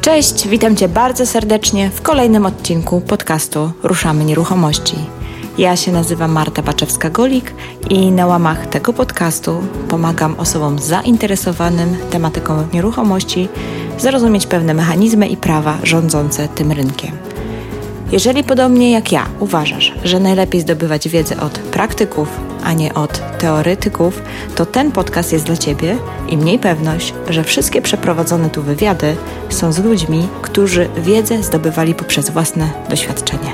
Cześć, 0.00 0.48
witam 0.48 0.76
Cię 0.76 0.88
bardzo 0.88 1.26
serdecznie 1.26 1.90
w 1.90 2.02
kolejnym 2.02 2.46
odcinku 2.46 3.00
podcastu 3.00 3.72
Ruszamy 3.82 4.24
Nieruchomości. 4.24 4.96
Ja 5.58 5.76
się 5.76 5.92
nazywam 5.92 6.32
Marta 6.32 6.62
Baczewska-Golik 6.62 7.42
i 7.90 8.12
na 8.12 8.26
łamach 8.26 8.66
tego 8.66 8.92
podcastu 8.92 9.62
pomagam 9.88 10.34
osobom 10.38 10.78
zainteresowanym 10.78 11.96
tematyką 12.10 12.66
nieruchomości 12.72 13.48
zrozumieć 13.98 14.46
pewne 14.46 14.74
mechanizmy 14.74 15.28
i 15.28 15.36
prawa 15.36 15.78
rządzące 15.82 16.48
tym 16.48 16.72
rynkiem. 16.72 17.27
Jeżeli 18.12 18.44
podobnie 18.44 18.90
jak 18.92 19.12
ja 19.12 19.26
uważasz, 19.40 19.94
że 20.04 20.20
najlepiej 20.20 20.60
zdobywać 20.60 21.08
wiedzę 21.08 21.40
od 21.40 21.58
praktyków, 21.58 22.28
a 22.64 22.72
nie 22.72 22.94
od 22.94 23.38
teoretyków, 23.38 24.22
to 24.54 24.66
ten 24.66 24.92
podcast 24.92 25.32
jest 25.32 25.44
dla 25.44 25.56
Ciebie 25.56 25.96
i 26.28 26.36
mniej 26.36 26.58
pewność, 26.58 27.14
że 27.28 27.44
wszystkie 27.44 27.82
przeprowadzone 27.82 28.50
tu 28.50 28.62
wywiady 28.62 29.16
są 29.48 29.72
z 29.72 29.78
ludźmi, 29.78 30.28
którzy 30.42 30.88
wiedzę 30.96 31.42
zdobywali 31.42 31.94
poprzez 31.94 32.30
własne 32.30 32.70
doświadczenie. 32.90 33.52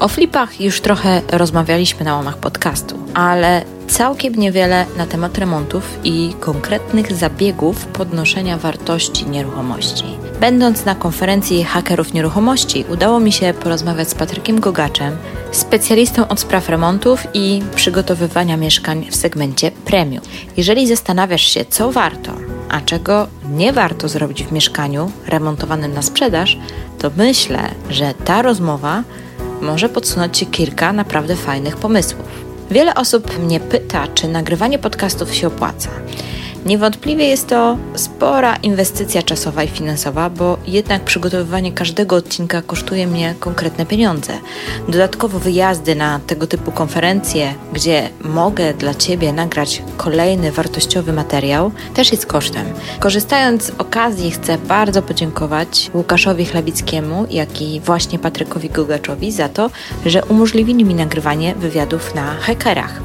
O 0.00 0.08
flipach 0.08 0.60
już 0.60 0.80
trochę 0.80 1.22
rozmawialiśmy 1.32 2.04
na 2.04 2.16
łamach 2.16 2.38
podcastu, 2.38 2.98
ale 3.14 3.75
całkiem 3.88 4.34
niewiele 4.34 4.86
na 4.96 5.06
temat 5.06 5.38
remontów 5.38 5.98
i 6.04 6.34
konkretnych 6.40 7.12
zabiegów 7.12 7.86
podnoszenia 7.86 8.58
wartości 8.58 9.26
nieruchomości. 9.26 10.04
Będąc 10.40 10.84
na 10.84 10.94
konferencji 10.94 11.64
hakerów 11.64 12.14
nieruchomości, 12.14 12.84
udało 12.88 13.20
mi 13.20 13.32
się 13.32 13.54
porozmawiać 13.62 14.10
z 14.10 14.14
Patrykiem 14.14 14.60
Gogaczem, 14.60 15.16
specjalistą 15.52 16.28
od 16.28 16.40
spraw 16.40 16.68
remontów 16.68 17.26
i 17.34 17.62
przygotowywania 17.74 18.56
mieszkań 18.56 19.06
w 19.10 19.16
segmencie 19.16 19.70
premium. 19.70 20.24
Jeżeli 20.56 20.86
zastanawiasz 20.86 21.42
się, 21.42 21.64
co 21.64 21.92
warto, 21.92 22.32
a 22.68 22.80
czego 22.80 23.26
nie 23.50 23.72
warto 23.72 24.08
zrobić 24.08 24.44
w 24.44 24.52
mieszkaniu 24.52 25.10
remontowanym 25.26 25.92
na 25.92 26.02
sprzedaż, 26.02 26.58
to 26.98 27.10
myślę, 27.16 27.60
że 27.90 28.14
ta 28.24 28.42
rozmowa 28.42 29.02
może 29.60 29.88
podsunąć 29.88 30.38
Ci 30.38 30.46
kilka 30.46 30.92
naprawdę 30.92 31.36
fajnych 31.36 31.76
pomysłów. 31.76 32.45
Wiele 32.70 32.94
osób 32.94 33.38
mnie 33.38 33.60
pyta, 33.60 34.06
czy 34.14 34.28
nagrywanie 34.28 34.78
podcastów 34.78 35.34
się 35.34 35.46
opłaca. 35.46 35.90
Niewątpliwie 36.66 37.26
jest 37.28 37.48
to 37.48 37.78
spora 37.94 38.56
inwestycja 38.56 39.22
czasowa 39.22 39.62
i 39.64 39.68
finansowa, 39.68 40.30
bo 40.30 40.58
jednak 40.66 41.04
przygotowywanie 41.04 41.72
każdego 41.72 42.16
odcinka 42.16 42.62
kosztuje 42.62 43.06
mnie 43.06 43.34
konkretne 43.40 43.86
pieniądze. 43.86 44.32
Dodatkowo 44.88 45.38
wyjazdy 45.38 45.94
na 45.94 46.20
tego 46.26 46.46
typu 46.46 46.72
konferencje, 46.72 47.54
gdzie 47.72 48.08
mogę 48.20 48.74
dla 48.74 48.94
Ciebie 48.94 49.32
nagrać 49.32 49.82
kolejny 49.96 50.52
wartościowy 50.52 51.12
materiał, 51.12 51.72
też 51.94 52.12
jest 52.12 52.26
kosztem. 52.26 52.66
Korzystając 53.00 53.62
z 53.62 53.70
okazji, 53.78 54.30
chcę 54.30 54.58
bardzo 54.58 55.02
podziękować 55.02 55.90
Łukaszowi 55.94 56.44
Chlebickiemu, 56.44 57.26
jak 57.30 57.62
i 57.62 57.80
właśnie 57.80 58.18
Patrykowi 58.18 58.70
Gugaczowi 58.70 59.32
za 59.32 59.48
to, 59.48 59.70
że 60.06 60.24
umożliwili 60.24 60.84
mi 60.84 60.94
nagrywanie 60.94 61.54
wywiadów 61.54 62.14
na 62.14 62.34
hackerach. 62.34 63.00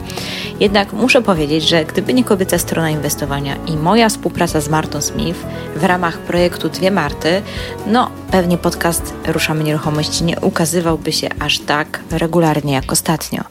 Jednak 0.61 0.93
muszę 0.93 1.21
powiedzieć, 1.21 1.69
że 1.69 1.85
gdyby 1.85 2.13
nie 2.13 2.23
kobieca 2.23 2.57
strona 2.57 2.89
inwestowania 2.89 3.55
i 3.67 3.77
moja 3.77 4.09
współpraca 4.09 4.61
z 4.61 4.69
Martą 4.69 5.01
Smith 5.01 5.39
w 5.75 5.83
ramach 5.83 6.17
projektu 6.17 6.69
Dwie 6.69 6.91
Marty, 6.91 7.41
no 7.87 8.11
pewnie 8.31 8.57
podcast 8.57 9.13
Ruszamy 9.27 9.63
Nieruchomości 9.63 10.23
nie 10.23 10.39
ukazywałby 10.39 11.11
się 11.11 11.29
aż 11.39 11.59
tak 11.59 11.99
regularnie 12.11 12.73
jak 12.73 12.91
ostatnio. 12.91 13.43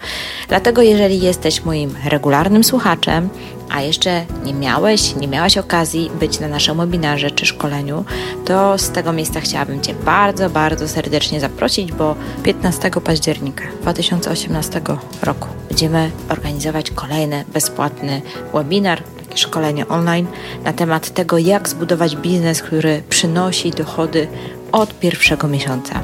Dlatego 0.49 0.83
jeżeli 0.83 1.21
jesteś 1.21 1.65
moim 1.65 1.95
regularnym 2.05 2.65
słuchaczem, 2.65 3.29
a 3.71 3.81
jeszcze 3.81 4.25
nie 4.45 4.55
miałeś, 4.55 5.17
nie 5.17 5.29
miałaś 5.29 5.59
okazji 5.59 6.11
być 6.21 6.41
na 6.41 6.49
naszym 6.49 6.77
webinarze 6.77 7.31
czy 7.31 7.47
szkoleniu, 7.47 8.05
to 8.45 8.79
z 8.79 8.91
tego 8.91 9.13
miejsca 9.13 9.41
chciałabym 9.41 9.81
Cię 9.81 9.95
bardzo, 9.95 10.51
bardzo 10.51 10.89
serdecznie 10.89 11.41
zaprosić, 11.41 11.93
bo 11.93 12.15
15 12.43 12.91
października 13.05 13.65
2018 13.83 14.81
roku 15.23 15.49
będziemy 15.69 16.11
organizować 16.29 16.91
kolejny 16.91 17.45
bezpłatny 17.53 18.23
webinar, 18.55 19.03
szkolenie 19.35 19.89
online 19.89 20.27
na 20.65 20.73
temat 20.73 21.11
tego, 21.11 21.39
jak 21.39 21.69
zbudować 21.69 22.17
biznes, 22.17 22.63
który 22.63 23.03
przynosi 23.09 23.71
dochody 23.71 24.29
od 24.73 24.99
pierwszego 24.99 25.49
miesiąca. 25.49 26.03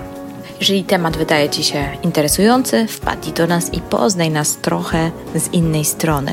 Jeżeli 0.61 0.85
temat 0.85 1.17
wydaje 1.17 1.49
Ci 1.49 1.65
się 1.65 1.89
interesujący, 2.03 2.87
wpadnij 2.87 3.33
do 3.33 3.47
nas 3.47 3.75
i 3.75 3.81
poznaj 3.81 4.31
nas 4.31 4.57
trochę 4.57 5.11
z 5.35 5.53
innej 5.53 5.85
strony. 5.85 6.33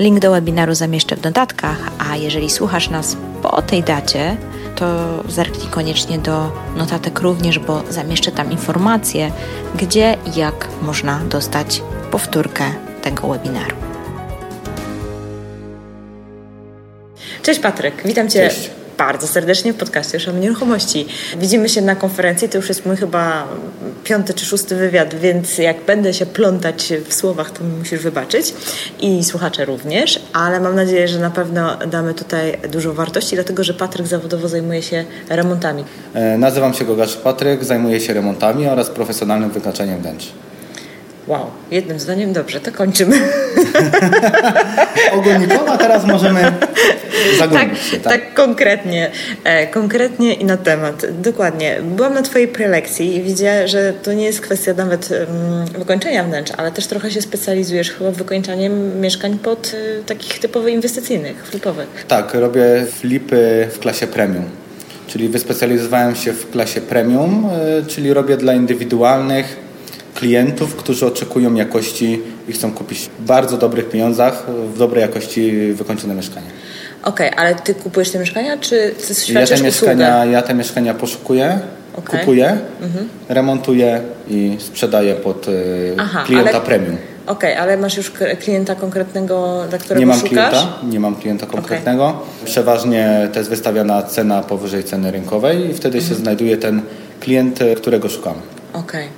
Link 0.00 0.18
do 0.18 0.30
webinaru 0.30 0.74
zamieszczę 0.74 1.16
w 1.16 1.20
dodatkach, 1.20 1.78
a 2.10 2.16
jeżeli 2.16 2.50
słuchasz 2.50 2.90
nas 2.90 3.16
po 3.42 3.62
tej 3.62 3.82
dacie, 3.82 4.36
to 4.76 4.86
zerknij 5.28 5.68
koniecznie 5.68 6.18
do 6.18 6.52
notatek 6.76 7.20
również, 7.20 7.58
bo 7.58 7.82
zamieszczę 7.90 8.32
tam 8.32 8.52
informacje, 8.52 9.32
gdzie 9.74 10.16
i 10.26 10.38
jak 10.38 10.68
można 10.82 11.18
dostać 11.18 11.82
powtórkę 12.10 12.64
tego 13.02 13.28
webinaru. 13.28 13.76
Cześć 17.42 17.60
Patryk, 17.60 18.02
witam 18.04 18.28
Cię 18.28 18.48
Cześć. 18.48 18.79
Bardzo 19.00 19.26
serdecznie 19.26 19.72
w 19.72 19.76
podcaście 19.76 20.18
o 20.30 20.32
nieruchomości. 20.32 21.06
Widzimy 21.38 21.68
się 21.68 21.82
na 21.82 21.96
konferencji, 21.96 22.48
to 22.48 22.58
już 22.58 22.68
jest 22.68 22.86
mój 22.86 22.96
chyba 22.96 23.48
piąty 24.04 24.34
czy 24.34 24.44
szósty 24.46 24.76
wywiad, 24.76 25.14
więc 25.14 25.58
jak 25.58 25.84
będę 25.84 26.14
się 26.14 26.26
plątać 26.26 26.92
w 27.08 27.14
słowach, 27.14 27.50
to 27.50 27.64
musisz 27.64 28.00
wybaczyć 28.00 28.54
i 29.00 29.24
słuchacze 29.24 29.64
również, 29.64 30.20
ale 30.32 30.60
mam 30.60 30.74
nadzieję, 30.74 31.08
że 31.08 31.18
na 31.18 31.30
pewno 31.30 31.76
damy 31.76 32.14
tutaj 32.14 32.58
dużo 32.72 32.94
wartości, 32.94 33.34
dlatego 33.34 33.64
że 33.64 33.74
Patryk 33.74 34.06
zawodowo 34.06 34.48
zajmuje 34.48 34.82
się 34.82 35.04
remontami. 35.28 35.84
E, 36.14 36.38
Nazywam 36.38 36.74
się 36.74 36.84
Gogacz 36.84 37.16
Patryk, 37.16 37.64
zajmuję 37.64 38.00
się 38.00 38.14
remontami 38.14 38.68
oraz 38.68 38.90
profesjonalnym 38.90 39.50
wykańczaniem 39.50 40.00
wnętrz. 40.00 40.32
Wow, 41.30 41.46
jednym 41.70 42.00
zdaniem 42.00 42.32
dobrze, 42.32 42.60
to 42.60 42.72
kończymy. 42.72 43.16
Ogólnikowo, 45.18 45.72
a 45.72 45.78
teraz 45.78 46.06
możemy 46.06 46.40
tak, 46.40 47.38
zagłębić 47.38 47.82
się. 47.82 48.00
tak. 48.00 48.34
konkretnie, 48.34 49.10
e, 49.44 49.66
konkretnie 49.66 50.34
i 50.34 50.44
na 50.44 50.56
temat. 50.56 51.06
Dokładnie. 51.22 51.78
Byłam 51.82 52.14
na 52.14 52.22
Twojej 52.22 52.48
prelekcji 52.48 53.16
i 53.16 53.22
widzę, 53.22 53.68
że 53.68 53.92
to 53.92 54.12
nie 54.12 54.24
jest 54.24 54.40
kwestia 54.40 54.74
nawet 54.74 55.10
um, 55.10 55.66
wykończenia 55.78 56.24
wnętrz, 56.24 56.52
ale 56.56 56.72
też 56.72 56.86
trochę 56.86 57.10
się 57.10 57.22
specjalizujesz 57.22 57.90
chyba 57.90 58.10
w 58.10 58.16
wykończaniu 58.16 58.70
mieszkań 59.00 59.38
pod 59.38 59.74
y, 59.74 60.02
takich 60.06 60.38
typowych 60.38 60.74
inwestycyjnych, 60.74 61.46
flipowych. 61.46 62.04
Tak, 62.08 62.34
robię 62.34 62.86
flipy 62.92 63.68
w 63.72 63.78
klasie 63.78 64.06
premium. 64.06 64.44
Czyli 65.06 65.28
wyspecjalizowałem 65.28 66.16
się 66.16 66.32
w 66.32 66.50
klasie 66.50 66.80
premium, 66.80 67.50
e, 67.52 67.86
czyli 67.86 68.14
robię 68.14 68.36
dla 68.36 68.54
indywidualnych 68.54 69.69
klientów, 70.20 70.76
którzy 70.76 71.06
oczekują 71.06 71.54
jakości 71.54 72.20
i 72.48 72.52
chcą 72.52 72.72
kupić 72.72 72.98
w 73.20 73.24
bardzo 73.26 73.56
dobrych 73.56 73.88
pieniądzach, 73.88 74.46
w 74.74 74.78
dobrej 74.78 75.02
jakości 75.02 75.72
wykończone 75.72 76.14
mieszkanie. 76.14 76.46
Okej, 77.04 77.30
ale 77.36 77.54
Ty 77.54 77.74
kupujesz 77.74 78.10
te 78.10 78.18
mieszkania, 78.18 78.58
czy 78.58 78.94
Ja 79.08 79.14
świadczysz 79.14 79.58
te, 79.58 79.64
mieszkania, 79.64 80.16
usługę? 80.16 80.32
ja 80.32 80.42
te 80.42 80.54
mieszkania 80.54 80.94
poszukuję, 80.94 81.60
Okej. 81.96 82.20
kupuję, 82.20 82.58
remontuję 83.28 84.00
i 84.28 84.56
sprzedaję 84.58 85.14
pod 85.14 85.46
e, 85.48 85.52
Aha, 85.98 86.22
klienta 86.26 86.50
ale- 86.50 86.60
premium. 86.60 86.96
Okej, 87.26 87.54
ale 87.54 87.76
masz 87.76 87.96
już 87.96 88.12
klienta 88.44 88.74
konkretnego, 88.74 89.64
dla 89.70 89.78
którego 89.78 90.00
Nie 90.00 90.06
mam 90.06 90.16
szukasz? 90.20 90.30
klienta, 90.50 90.78
nie 90.90 91.00
mam 91.00 91.16
klienta 91.16 91.46
konkretnego. 91.46 92.20
Przeważnie 92.44 93.28
to 93.32 93.38
jest 93.38 93.50
wystawiana 93.50 94.02
cena 94.02 94.42
powyżej 94.42 94.84
ceny 94.84 95.10
rynkowej 95.10 95.70
i 95.70 95.74
wtedy 95.74 95.98
Mhm. 95.98 96.08
się 96.16 96.22
znajduje 96.22 96.56
ten 96.56 96.82
klient, 97.20 97.58
którego 97.76 98.08
szukamy. 98.08 98.38
Okej, 98.72 99.08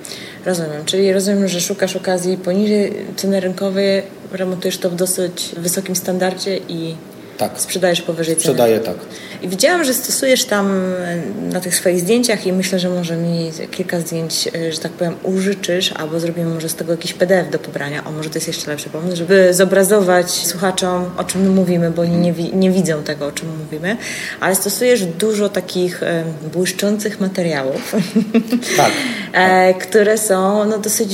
rozumiem. 0.45 0.85
Czyli 0.85 1.13
rozumiem, 1.13 1.49
że 1.49 1.61
szukasz 1.61 1.97
okazji 1.97 2.37
poniżej 2.37 2.93
ceny 3.17 3.41
rynkowej, 3.41 4.03
remontujesz 4.33 4.79
to 4.79 4.91
w 4.91 4.95
dosyć 4.95 5.55
wysokim 5.57 5.97
standardzie 5.97 6.57
i 6.69 6.95
Tak, 7.39 7.61
sprzedajesz 7.61 8.03
powyżej 8.03 8.35
ceny. 8.37 8.41
sprzedaję 8.41 8.81
tak. 8.81 8.97
I 9.43 9.49
widziałam, 9.49 9.85
że 9.85 9.95
stosujesz 9.95 10.45
tam 10.45 10.71
e, 10.71 11.17
na 11.53 11.61
tych 11.61 11.75
swoich 11.77 12.01
zdjęciach 12.01 12.47
i 12.47 12.53
myślę, 12.53 12.79
że 12.79 12.89
może 12.89 13.17
mi 13.17 13.51
kilka 13.71 14.01
zdjęć, 14.01 14.49
e, 14.55 14.73
że 14.73 14.79
tak 14.79 14.93
powiem, 14.93 15.15
użyczysz, 15.23 15.93
albo 15.93 16.21
zrobimy 16.21 16.55
może 16.55 16.69
z 16.69 16.75
tego 16.75 16.93
jakiś 16.93 17.13
PDF 17.13 17.51
do 17.51 17.59
pobrania. 17.59 18.05
O, 18.05 18.11
może 18.13 18.31
to 18.31 18.35
jest 18.37 18.47
jeszcze 18.47 18.71
lepszy 18.71 18.89
pomysł, 18.89 19.17
żeby 19.17 19.55
zobrazować 19.55 20.31
słuchaczom, 20.31 21.05
o 21.17 21.25
czym 21.25 21.43
my 21.43 21.49
mówimy, 21.49 21.91
bo 21.91 22.03
oni 22.03 22.17
nie, 22.17 22.33
wi- 22.33 22.55
nie 22.57 22.71
widzą 22.71 23.03
tego, 23.03 23.27
o 23.27 23.33
czym 23.33 23.49
mówimy. 23.59 23.97
Ale 24.41 24.55
stosujesz 24.55 25.05
dużo 25.05 25.49
takich 25.49 26.03
e, 26.03 26.25
błyszczących 26.53 27.21
materiałów, 27.21 27.95
Tak. 28.77 28.91
e, 29.33 29.75
które 29.75 30.19
są 30.19 30.65
no, 30.65 30.79
dosyć 30.79 31.11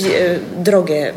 drogie 0.59 1.13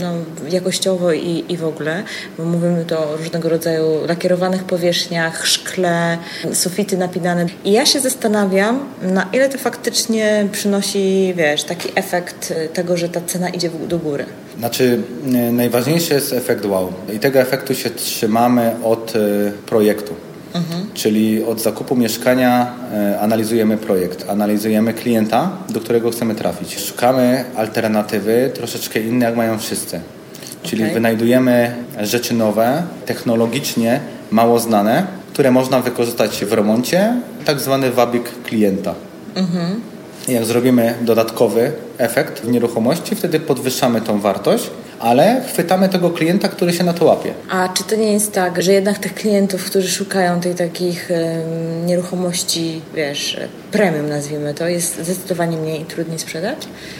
no, 0.00 0.12
jakościowo 0.50 1.12
i, 1.12 1.44
i 1.48 1.56
w 1.56 1.64
ogóle, 1.64 2.02
bo 2.38 2.44
mówimy 2.44 2.84
tu 2.84 2.94
o 2.98 3.16
różnego 3.16 3.48
rodzaju 3.48 4.06
lakierowanych 4.34 4.64
powierzchniach, 4.64 5.46
szkle, 5.46 6.18
sufity 6.52 6.96
napinane. 6.96 7.46
I 7.64 7.72
ja 7.72 7.86
się 7.86 8.00
zastanawiam, 8.00 8.80
na 9.02 9.28
ile 9.32 9.48
to 9.48 9.58
faktycznie 9.58 10.48
przynosi, 10.52 11.34
wiesz, 11.36 11.64
taki 11.64 11.88
efekt 11.94 12.50
e, 12.56 12.68
tego, 12.68 12.96
że 12.96 13.08
ta 13.08 13.20
cena 13.20 13.48
idzie 13.48 13.70
do 13.88 13.98
góry. 13.98 14.26
Znaczy, 14.58 15.00
y, 15.48 15.52
najważniejszy 15.52 16.14
jest 16.14 16.32
efekt 16.32 16.64
wow. 16.64 16.92
I 17.14 17.18
tego 17.18 17.38
efektu 17.38 17.74
się 17.74 17.90
trzymamy 17.90 18.76
od 18.84 19.16
y, 19.16 19.52
projektu. 19.66 20.14
Czyli 20.94 21.44
od 21.44 21.60
zakupu 21.60 21.96
mieszkania 21.96 22.74
analizujemy 23.20 23.76
projekt, 23.76 24.24
analizujemy 24.28 24.94
klienta, 24.94 25.50
do 25.68 25.80
którego 25.80 26.10
chcemy 26.10 26.34
trafić. 26.34 26.78
Szukamy 26.78 27.44
alternatywy 27.56 28.50
troszeczkę 28.54 29.00
inne, 29.00 29.26
jak 29.26 29.36
mają 29.36 29.58
wszyscy. 29.58 30.00
Czyli 30.64 30.82
Okej. 30.82 30.94
wynajdujemy 30.94 31.74
rzeczy 32.02 32.34
nowe, 32.34 32.82
technologicznie 33.06 34.00
mało 34.30 34.58
znane, 34.58 35.06
które 35.32 35.50
można 35.50 35.80
wykorzystać 35.80 36.44
w 36.44 36.52
remoncie, 36.52 37.16
tak 37.44 37.60
zwany 37.60 37.90
wabik 37.90 38.42
klienta. 38.44 38.94
Jak 40.28 40.44
zrobimy 40.44 40.94
dodatkowy 41.02 41.72
efekt 41.98 42.40
w 42.40 42.48
nieruchomości, 42.48 43.14
wtedy 43.14 43.40
podwyższamy 43.40 44.00
tą 44.00 44.20
wartość, 44.20 44.70
ale 45.00 45.42
chwytamy 45.48 45.88
tego 45.88 46.10
klienta, 46.10 46.48
który 46.48 46.72
się 46.72 46.84
na 46.84 46.92
to 46.92 47.04
łapie. 47.04 47.34
A 47.50 47.68
czy 47.68 47.84
to 47.84 47.96
nie 47.96 48.12
jest 48.12 48.32
tak, 48.32 48.62
że 48.62 48.72
jednak 48.72 48.98
tych 48.98 49.14
klientów, 49.14 49.64
którzy 49.64 49.88
szukają 49.88 50.40
tych 50.40 50.54
takich 50.54 51.10
nieruchomości, 51.86 52.80
wiesz, 52.94 53.36
premium 53.72 54.08
nazwijmy 54.08 54.54
to, 54.54 54.68
jest 54.68 55.04
zdecydowanie 55.04 55.56
mniej 55.56 55.80
i 55.80 55.84
trudniej 55.84 56.18
sprzedać? 56.18 56.58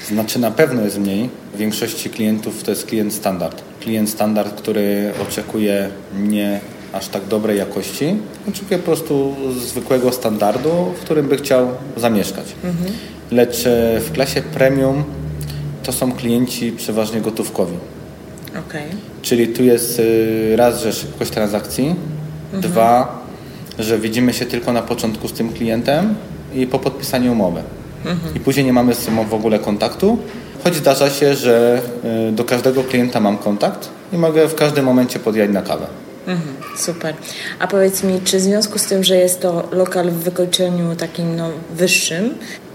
Znaczy 0.09 0.39
na 0.39 0.51
pewno 0.51 0.83
jest 0.83 0.99
mniej. 0.99 1.31
W 1.55 1.57
większości 1.57 2.11
klientów 2.11 2.63
to 2.63 2.71
jest 2.71 2.87
klient 2.87 3.15
standard. 3.15 3.63
Klient 3.81 4.11
standard, 4.11 4.55
który 4.55 5.13
oczekuje 5.23 5.89
nie 6.19 6.61
aż 6.93 7.09
tak 7.09 7.25
dobrej 7.25 7.59
jakości, 7.59 8.17
oczekuje 8.49 8.79
po 8.79 8.85
prostu 8.85 9.35
zwykłego 9.67 10.13
standardu, 10.13 10.71
w 11.01 11.05
którym 11.05 11.29
by 11.29 11.37
chciał 11.37 11.69
zamieszkać. 11.97 12.45
Lecz 13.31 13.67
e, 13.67 14.01
w 14.01 14.13
klasie 14.13 14.43
premium 14.43 15.05
to 15.85 15.93
są 15.93 16.13
klienci 16.13 16.73
przeważnie 16.73 17.21
gotówkowi. 17.21 17.77
Okej. 18.69 18.87
Czyli 19.23 19.49
tu 19.49 19.65
jest 19.65 19.99
y, 19.99 20.57
raz, 20.57 20.83
że 20.83 20.93
szybkość 20.93 21.31
transakcji, 21.31 21.95
dwa, 22.53 23.23
że 23.79 23.99
widzimy 23.99 24.33
się 24.33 24.47
tylko 24.47 24.73
na 24.73 24.83
początku 24.83 25.29
z 25.29 25.33
tym 25.33 25.53
klientem 25.53 26.15
i 26.55 26.67
po 26.67 26.79
podpisaniu 26.79 27.33
umowy. 27.33 27.63
I 28.37 28.41
później 28.41 28.67
nie 28.67 28.73
mamy 28.73 28.95
z 28.95 28.99
tym 28.99 29.25
w 29.25 29.35
ogóle 29.35 29.59
kontaktu, 29.59 30.19
choć 30.65 30.75
zdarza 30.75 31.11
się, 31.11 31.35
że 31.35 31.83
y, 32.29 32.33
do 32.33 32.45
każdego 32.45 32.85
klienta 32.85 33.21
mam 33.21 33.39
kontakt 33.39 33.89
i 34.13 34.19
mogę 34.19 34.49
w 34.49 34.55
każdym 34.55 34.85
momencie 34.85 35.19
podjechać 35.19 35.55
na 35.55 35.63
kawę. 35.63 35.87
Mhm, 36.27 36.57
super. 36.77 37.15
A 37.59 37.67
powiedz 37.67 38.03
mi, 38.03 38.21
czy 38.21 38.37
w 38.37 38.41
związku 38.41 38.79
z 38.79 38.85
tym, 38.85 39.05
że 39.05 39.17
jest 39.17 39.41
to 39.41 39.69
lokal 39.73 40.11
w 40.11 40.15
wykończeniu 40.15 40.97
takim 40.97 41.37
no, 41.37 41.51
wyższym, 41.75 42.35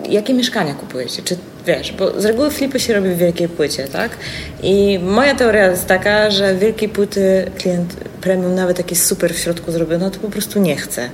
jakie 0.10 0.34
mieszkania 0.34 0.74
kupujecie? 0.74 1.22
Czy 1.24 1.38
wiesz, 1.78 1.92
bo 1.92 2.22
z 2.22 2.26
reguły 2.26 2.52
flipy 2.52 2.80
się 2.80 2.94
robi 2.94 3.10
w 3.10 3.18
wielkiej 3.18 3.48
płycie, 3.50 3.88
tak? 3.88 4.12
I 4.64 5.00
moja 5.04 5.36
teoria 5.36 5.68
jest 5.68 5.86
taka, 5.86 6.32
że 6.32 6.56
wielkiej 6.56 6.90
płyty 6.90 7.52
klient 7.58 7.94
premium, 8.22 8.56
nawet 8.56 8.92
jest 8.92 9.06
super 9.06 9.34
w 9.34 9.38
środku 9.38 9.72
zrobione, 9.72 10.12
to 10.12 10.20
po 10.20 10.28
prostu 10.30 10.60
nie 10.60 10.76
chce. 10.76 11.10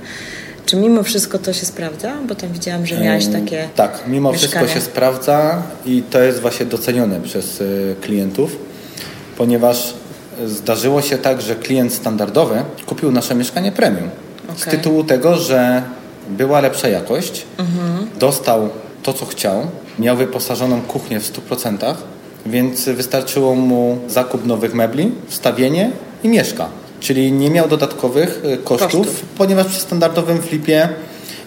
Czy 0.66 0.76
mimo 0.76 1.02
wszystko 1.02 1.38
to 1.38 1.52
się 1.52 1.66
sprawdza? 1.66 2.12
Bo 2.28 2.34
tam 2.34 2.52
widziałam, 2.52 2.86
że 2.86 3.00
miałeś 3.00 3.26
Ym, 3.26 3.32
takie. 3.32 3.68
Tak, 3.76 4.02
mimo 4.06 4.32
wszystko 4.32 4.60
mieszkania. 4.60 4.80
się 4.80 4.86
sprawdza 4.86 5.62
i 5.86 6.02
to 6.10 6.20
jest 6.22 6.40
właśnie 6.40 6.66
docenione 6.66 7.20
przez 7.20 7.60
y, 7.60 7.94
klientów, 8.02 8.56
ponieważ 9.36 9.94
zdarzyło 10.46 11.02
się 11.02 11.18
tak, 11.18 11.40
że 11.42 11.54
klient 11.54 11.92
standardowy 11.92 12.62
kupił 12.86 13.12
nasze 13.12 13.34
mieszkanie 13.34 13.72
premium 13.72 14.10
z 14.56 14.62
Okej. 14.62 14.78
tytułu 14.78 15.04
tego, 15.04 15.36
że 15.36 15.82
była 16.28 16.60
lepsza 16.60 16.88
jakość, 16.88 17.46
Mhm. 17.58 18.06
dostał 18.18 18.68
to, 19.02 19.12
co 19.12 19.26
chciał, 19.26 19.66
miał 19.98 20.16
wyposażoną 20.16 20.80
kuchnię 20.80 21.20
w 21.20 21.32
100%, 21.50 21.94
więc 22.46 22.84
wystarczyło 22.88 23.54
mu 23.54 23.98
zakup 24.08 24.46
nowych 24.46 24.74
mebli, 24.74 25.12
wstawienie 25.28 25.90
i 26.22 26.28
mieszka. 26.28 26.68
Czyli 27.00 27.32
nie 27.32 27.50
miał 27.50 27.68
dodatkowych 27.68 28.42
y, 28.44 28.56
kosztów, 28.56 28.90
Kosztów. 28.92 29.20
ponieważ 29.38 29.66
przy 29.66 29.80
standardowym 29.80 30.42
flipie 30.42 30.88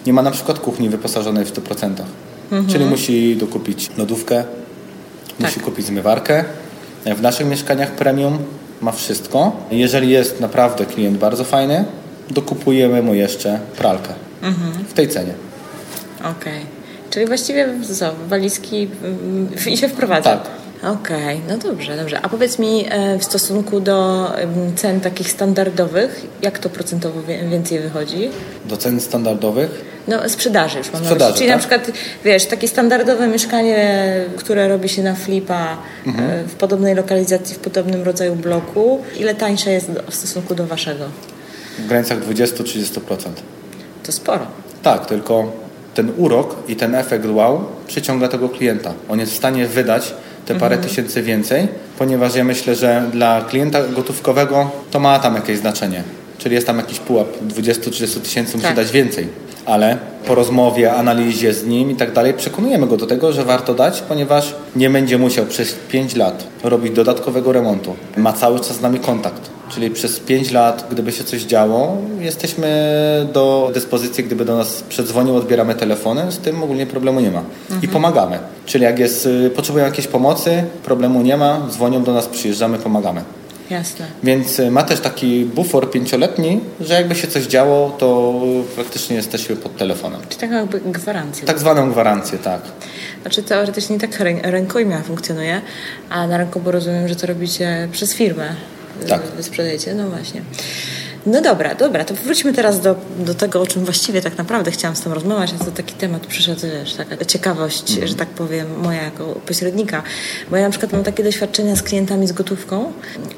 nie 0.06 0.12
ma 0.12 0.22
na 0.22 0.30
przykład 0.30 0.58
kuchni 0.58 0.88
wyposażonej 0.88 1.44
w 1.44 1.52
100%. 1.52 1.90
Czyli 2.68 2.84
musi 2.84 3.36
dokupić 3.36 3.90
lodówkę, 3.98 4.44
musi 5.40 5.54
Tak. 5.54 5.64
kupić 5.64 5.86
zmywarkę. 5.86 6.44
W 7.16 7.22
naszych 7.22 7.46
mieszkaniach 7.46 7.90
premium 7.90 8.38
ma 8.80 8.92
wszystko. 8.92 9.52
Jeżeli 9.70 10.10
jest 10.10 10.40
naprawdę 10.40 10.86
klient 10.86 11.18
bardzo 11.18 11.44
fajny, 11.44 11.84
dokupujemy 12.30 13.02
mu 13.02 13.14
jeszcze 13.14 13.60
pralkę 13.76 14.08
w 14.88 14.92
tej 14.92 15.08
cenie. 15.08 15.32
Okej. 16.38 16.79
Czyli 17.10 17.26
właściwie 17.26 17.68
co, 17.98 18.12
walizki 18.28 18.88
i 19.66 19.76
się 19.76 19.88
wprowadza? 19.88 20.36
Tak. 20.36 20.40
Okej, 20.92 21.40
no 21.48 21.58
dobrze, 21.58 21.96
dobrze. 21.96 22.20
A 22.22 22.28
powiedz 22.28 22.58
mi 22.58 22.84
e, 22.90 23.18
w 23.18 23.24
stosunku 23.24 23.80
do 23.80 24.26
cen 24.76 25.00
takich 25.00 25.30
standardowych, 25.30 26.26
jak 26.42 26.58
to 26.58 26.68
procentowo 26.68 27.20
więcej 27.50 27.78
wychodzi? 27.78 28.30
Do 28.64 28.76
cen 28.76 29.00
standardowych 29.00 29.84
No 30.08 30.28
sprzedaży 30.28 30.78
już 30.78 30.92
mam 30.92 31.02
na 31.02 31.08
Sprzedaży, 31.08 31.30
myśli. 31.32 31.38
Czyli 31.38 31.50
na 31.50 31.58
tak? 31.58 31.80
przykład, 31.80 31.98
wiesz, 32.24 32.46
takie 32.46 32.68
standardowe 32.68 33.28
mieszkanie, 33.28 34.14
które 34.36 34.68
robi 34.68 34.88
się 34.88 35.02
na 35.02 35.14
flipa 35.14 35.76
Mhm. 36.06 36.30
e, 36.30 36.44
w 36.44 36.54
podobnej 36.54 36.94
lokalizacji, 36.94 37.54
w 37.54 37.58
podobnym 37.58 38.02
rodzaju 38.02 38.36
bloku, 38.36 39.02
ile 39.18 39.34
tańsze 39.34 39.70
jest 39.72 39.90
w 40.10 40.14
stosunku 40.14 40.54
do 40.54 40.66
waszego? 40.66 41.04
w 41.78 41.86
granicach 41.86 42.18
20-30%. 42.20 43.16
To 44.02 44.12
sporo. 44.12 44.46
Tak, 44.82 45.06
tylko 45.06 45.52
ten 45.94 46.12
urok 46.16 46.56
i 46.68 46.76
ten 46.76 46.94
efekt 46.94 47.26
wow 47.26 47.64
przyciąga 47.86 48.28
tego 48.28 48.48
klienta. 48.48 48.92
On 49.08 49.20
jest 49.20 49.32
w 49.32 49.36
stanie 49.36 49.66
wydać 49.66 50.14
te 50.46 50.54
parę 50.54 50.78
tysięcy 50.78 51.22
więcej, 51.22 51.68
ponieważ 51.98 52.34
ja 52.34 52.44
myślę, 52.44 52.74
że 52.74 53.02
dla 53.12 53.44
klienta 53.44 53.82
gotówkowego 53.96 54.70
to 54.90 55.00
ma 55.00 55.18
tam 55.18 55.34
jakieś 55.34 55.58
znaczenie. 55.58 56.02
Czyli 56.38 56.54
jest 56.54 56.66
tam 56.66 56.76
jakiś 56.76 56.98
pułap 56.98 57.26
20-30 57.48 58.20
tysięcy, 58.20 58.52
musi 58.56 58.66
Tak. 58.66 58.76
dać 58.76 58.90
więcej. 58.90 59.28
Ale 59.66 59.96
po 60.26 60.34
rozmowie, 60.34 60.94
analizie 60.94 61.54
z 61.54 61.66
nim 61.66 61.90
i 61.90 61.94
tak 61.96 62.12
dalej 62.12 62.34
przekonujemy 62.34 62.86
go 62.86 62.96
do 62.96 63.06
tego, 63.06 63.32
że 63.32 63.44
warto 63.44 63.74
dać, 63.74 64.02
ponieważ 64.08 64.54
nie 64.76 64.90
będzie 64.90 65.18
musiał 65.18 65.46
przez 65.46 65.74
5 65.88 66.16
lat 66.16 66.46
robić 66.64 66.92
dodatkowego 66.92 67.52
remontu. 67.52 67.96
Ma 68.16 68.32
cały 68.32 68.58
czas 68.58 68.72
z 68.72 68.80
nami 68.80 69.00
kontakt. 69.00 69.49
Czyli 69.74 69.90
przez 69.90 70.20
5 70.20 70.50
lat, 70.50 70.86
gdyby 70.90 71.12
się 71.12 71.24
coś 71.24 71.42
działo, 71.42 71.96
jesteśmy 72.20 72.70
do 73.32 73.70
dyspozycji, 73.74 74.24
gdyby 74.24 74.44
do 74.44 74.56
nas 74.56 74.82
przedzwonił, 74.88 75.36
odbieramy 75.36 75.74
telefony, 75.74 76.32
z 76.32 76.38
tym 76.38 76.62
ogólnie 76.62 76.86
problemu 76.86 77.20
nie 77.20 77.30
ma. 77.30 77.42
I 77.82 77.88
pomagamy. 77.88 78.38
Czyli 78.66 78.84
jak 78.84 78.98
jest, 78.98 79.26
y, 79.26 79.50
potrzebują 79.56 79.84
jakiejś 79.84 80.06
pomocy, 80.06 80.64
problemu 80.84 81.22
nie 81.22 81.36
ma, 81.36 81.66
dzwonią 81.70 82.02
do 82.04 82.12
nas, 82.12 82.26
przyjeżdżamy, 82.26 82.78
pomagamy. 82.78 83.22
Jasne. 83.70 84.06
Więc 84.22 84.58
y, 84.60 84.70
ma 84.70 84.82
też 84.82 85.00
taki 85.00 85.44
bufor 85.44 85.90
pięcioletni, 85.90 86.60
że 86.80 86.94
jakby 86.94 87.14
się 87.14 87.28
coś 87.28 87.44
działo, 87.46 87.90
to 87.98 88.34
praktycznie 88.74 89.16
jesteśmy 89.16 89.56
pod 89.56 89.76
telefonem. 89.76 90.20
Czy 90.28 90.38
taka 90.38 90.54
jakby 90.54 90.80
gwarancja? 90.80 91.46
Tak 91.46 91.58
zwaną 91.58 91.90
gwarancję, 91.92 92.38
tak. 92.38 92.60
Znaczy 93.22 93.42
teoretycznie 93.42 93.98
tak 93.98 94.10
rę- 94.20 94.40
rękojmia 94.42 95.02
funkcjonuje, 95.02 95.60
a 96.10 96.26
na 96.26 96.36
rynku, 96.38 96.60
bo 96.60 96.70
rozumiem, 96.70 97.08
że 97.08 97.16
to 97.16 97.26
robicie 97.26 97.88
przez 97.92 98.14
firmę. 98.14 98.54
Tak. 99.08 99.22
Sprzedajecie, 99.40 99.94
no 99.94 100.10
właśnie. 100.10 100.42
No 101.26 101.40
dobra, 101.40 101.74
dobra, 101.74 102.04
to 102.04 102.14
wróćmy 102.14 102.52
teraz 102.52 102.80
do, 102.80 102.96
do 103.18 103.34
tego, 103.34 103.60
o 103.60 103.66
czym 103.66 103.84
właściwie 103.84 104.22
tak 104.22 104.38
naprawdę 104.38 104.70
chciałam 104.70 104.96
z 104.96 105.00
tą 105.00 105.14
rozmawiać, 105.14 105.50
a 105.60 105.64
to 105.64 105.70
taki 105.70 105.94
temat 105.94 106.26
przyszedł, 106.26 106.60
wiesz, 106.62 106.94
taka 106.94 107.24
ciekawość, 107.24 107.88
że 107.88 108.14
tak 108.14 108.28
powiem, 108.28 108.66
moja 108.82 109.02
jako 109.02 109.24
pośrednika. 109.46 110.02
Bo 110.50 110.56
ja 110.56 110.64
na 110.64 110.70
przykład 110.70 110.92
mam 110.92 111.02
takie 111.02 111.24
doświadczenia 111.24 111.76
z 111.76 111.82
klientami 111.82 112.26
z 112.26 112.32
gotówką. 112.32 112.92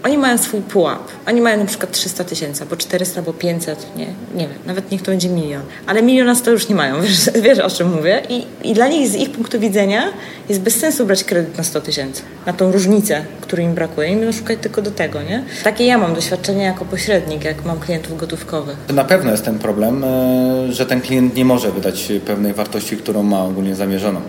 Oni 0.05 0.19
mają 0.19 0.39
swój 0.39 0.61
pułap. 0.61 1.09
Oni 1.27 1.41
mają 1.41 1.59
na 1.59 1.65
przykład 1.65 1.93
300 1.93 2.25
tysięcy, 2.25 2.63
albo 2.63 2.77
400, 2.77 3.21
albo 3.21 3.33
500, 3.33 3.87
nie, 3.97 4.07
nie 4.35 4.49
wiem, 4.49 4.59
nawet 4.67 4.91
niech 4.91 5.03
to 5.03 5.11
będzie 5.11 5.29
milion. 5.29 5.63
Ale 5.87 6.03
miliona 6.03 6.35
to 6.35 6.51
już 6.51 6.69
nie 6.69 6.75
mają, 6.75 7.01
wiesz, 7.03 7.31
wiesz 7.43 7.59
o 7.59 7.71
czym 7.71 7.95
mówię. 7.95 8.23
I, 8.29 8.47
I 8.63 8.75
dla 8.75 8.89
nich 8.89 9.09
z 9.09 9.15
ich 9.15 9.31
punktu 9.31 9.61
widzenia 9.61 10.13
jest 10.49 10.61
bez 10.61 10.77
sensu 10.77 11.07
brać 11.07 11.25
kredyt 11.25 11.59
na 11.59 11.65
100 11.65 11.81
tysięcy, 11.81 12.23
na 12.47 12.53
tą 12.53 12.73
różnicę, 12.73 13.25
której 13.41 13.67
im 13.67 13.75
brakuje. 13.75 14.09
I 14.09 14.17
będą 14.17 14.33
szukać 14.33 14.59
tylko 14.61 14.83
do 14.83 14.91
tego, 14.91 15.23
nie? 15.23 15.45
Takie 15.65 15.87
ja 15.87 15.99
mam 15.99 16.15
doświadczenia 16.15 16.65
jako 16.65 16.85
pośrednik, 16.85 17.45
jak 17.45 17.65
mam 17.65 17.72
klientów 17.81 18.19
gotówkowych. 18.19 18.77
Na 18.95 19.05
pewno 19.05 19.31
jest 19.31 19.45
ten 19.45 19.59
problem, 19.59 20.05
e, 20.05 20.73
że 20.73 20.87
ten 20.87 21.01
klient 21.01 21.37
nie 21.37 21.45
może 21.45 21.73
wydać 21.73 22.13
pewnej 22.27 22.53
wartości, 22.55 22.97
którą 22.97 23.23
ma 23.23 23.45
ogólnie 23.45 23.75
zamierzoną. 23.75 24.21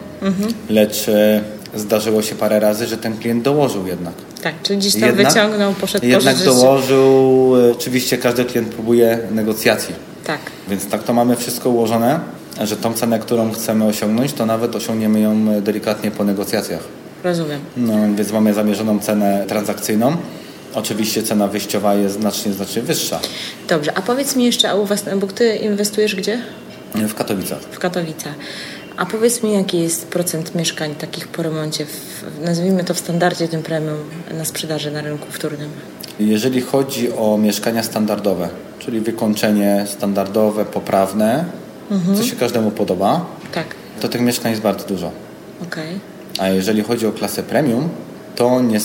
Lecz 0.69 1.09
e, 1.09 1.41
zdarzyło 1.75 2.21
się 2.21 2.35
parę 2.35 2.59
razy, 2.59 2.87
że 2.87 2.97
ten 2.97 3.17
klient 3.17 3.43
dołożył 3.43 3.87
jednak. 3.87 4.13
Tak, 4.43 4.53
czyli 4.63 4.79
gdzieś 4.79 4.99
tam 4.99 5.11
wyciągnął, 5.15 5.73
poszedł 5.73 6.05
Jednak 6.05 6.35
pożyczyć. 6.35 6.45
dołożył. 6.61 7.53
e, 7.69 7.71
Oczywiście 7.71 8.17
każdy 8.17 8.45
klient 8.45 8.67
próbuje 8.67 9.19
negocjacji. 9.31 9.95
Tak. 10.25 10.39
Więc 10.69 10.87
tak 10.87 11.03
to 11.03 11.13
mamy 11.13 11.35
wszystko 11.35 11.69
ułożone, 11.69 12.19
że 12.63 12.77
tą 12.77 12.93
cenę, 12.93 13.19
którą 13.19 13.51
chcemy 13.51 13.85
osiągnąć, 13.85 14.33
to 14.33 14.45
nawet 14.45 14.75
osiągniemy 14.75 15.19
ją 15.19 15.61
delikatnie 15.61 16.11
po 16.11 16.23
negocjacjach. 16.23 16.81
Rozumiem. 17.23 17.59
No, 17.77 17.93
więc 18.15 18.31
mamy 18.31 18.53
zamierzoną 18.53 18.99
cenę 18.99 19.45
transakcyjną. 19.47 20.15
Oczywiście 20.75 21.23
cena 21.23 21.47
wyjściowa 21.47 21.95
jest 21.95 22.15
znacznie, 22.15 22.53
znacznie 22.53 22.81
wyższa 22.81 23.19
Dobrze, 23.69 23.97
a 23.97 24.01
powiedz 24.01 24.35
mi 24.35 24.45
jeszcze, 24.45 24.69
a 24.69 24.75
u 24.75 24.85
Was, 24.85 25.05
bo 25.19 25.27
Ty 25.27 25.55
inwestujesz 25.55 26.15
gdzie? 26.15 26.41
w 26.95 27.13
Katowicach. 27.13 27.59
W 27.71 27.79
Katowicach. 27.79 28.33
A 28.97 29.05
powiedz 29.05 29.43
mi, 29.43 29.53
jaki 29.53 29.79
jest 29.79 30.07
procent 30.07 30.55
mieszkań 30.55 30.95
takich 30.95 31.27
po 31.27 31.43
remoncie, 31.43 31.85
w, 31.85 32.23
nazwijmy 32.45 32.83
to 32.83 32.93
w 32.93 32.99
standardzie 32.99 33.47
tym 33.47 33.63
premium 33.63 33.97
na 34.33 34.45
sprzedaży 34.45 34.91
na 34.91 35.01
rynku 35.01 35.25
wtórnym? 35.31 35.69
Jeżeli 36.19 36.61
chodzi 36.61 37.13
o 37.13 37.37
mieszkania 37.37 37.83
standardowe, 37.83 38.49
czyli 38.79 38.99
wykończenie 38.99 39.85
standardowe, 39.87 40.65
poprawne, 40.65 41.45
co 42.17 42.23
się 42.23 42.35
każdemu 42.35 42.71
podoba, 42.71 43.25
Tak. 43.51 43.65
to 44.01 44.09
tych 44.09 44.21
mieszkań 44.21 44.51
jest 44.51 44.63
bardzo 44.63 44.85
dużo. 44.87 45.11
Okej. 45.63 45.99
A 46.39 46.47
jeżeli 46.49 46.83
chodzi 46.83 47.07
o 47.07 47.11
klasę 47.11 47.43
premium, 47.43 47.89
to 48.35 48.61
nie, 48.61 48.79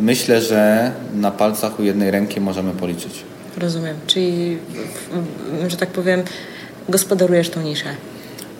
myślę, 0.00 0.40
że 0.40 0.90
na 1.14 1.30
palcach 1.30 1.80
u 1.80 1.82
jednej 1.82 2.10
ręki 2.10 2.40
możemy 2.40 2.72
policzyć. 2.72 3.22
Rozumiem. 3.58 3.96
Czyli, 4.06 4.58
że 5.68 5.76
tak 5.76 5.88
powiem, 5.88 6.22
gospodarujesz 6.88 7.50
tą 7.50 7.62
niszę. 7.62 7.86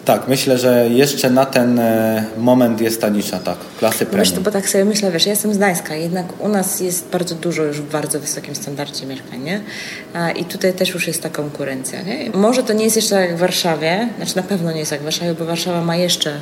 Tak, 0.05 0.29
myślę, 0.29 0.59
że 0.59 0.89
jeszcze 0.89 1.31
na 1.31 1.47
ten 1.47 1.79
e, 1.79 2.25
moment 2.39 2.81
jest 2.81 3.01
ta 3.01 3.09
nisza, 3.09 3.39
tak, 3.39 3.57
klasy 3.79 3.99
Wiesz, 3.99 4.09
to 4.09 4.13
premium. 4.13 4.43
bo 4.43 4.51
tak 4.51 4.69
sobie 4.69 4.85
myślę, 4.85 5.11
wiesz, 5.13 5.27
ja 5.27 5.31
jestem 5.33 5.55
z 5.55 5.57
Gdańska, 5.57 5.95
jednak 5.95 6.27
u 6.41 6.49
nas 6.49 6.81
jest 6.81 7.09
bardzo 7.13 7.35
dużo 7.35 7.63
już 7.63 7.81
w 7.81 7.91
bardzo 7.91 8.21
wysokim 8.21 8.55
standardzie 8.55 9.07
mieszkań, 9.07 9.41
nie? 9.43 9.61
I 10.37 10.45
tutaj 10.45 10.73
też 10.73 10.95
już 10.95 11.07
jest 11.07 11.23
ta 11.23 11.31
konkurencja, 11.31 12.03
nie? 12.03 12.31
Może 12.31 12.63
to 12.63 12.73
nie 12.73 12.85
jest 12.85 12.97
jeszcze 12.97 13.21
jak 13.21 13.37
w 13.37 13.39
Warszawie, 13.39 14.09
znaczy 14.17 14.37
na 14.37 14.43
pewno 14.43 14.73
nie 14.73 14.79
jest 14.79 14.93
jak 14.93 15.01
w 15.01 15.05
Warszawie, 15.05 15.35
bo 15.35 15.45
Warszawa 15.45 15.81
ma 15.81 15.97
jeszcze 15.97 16.41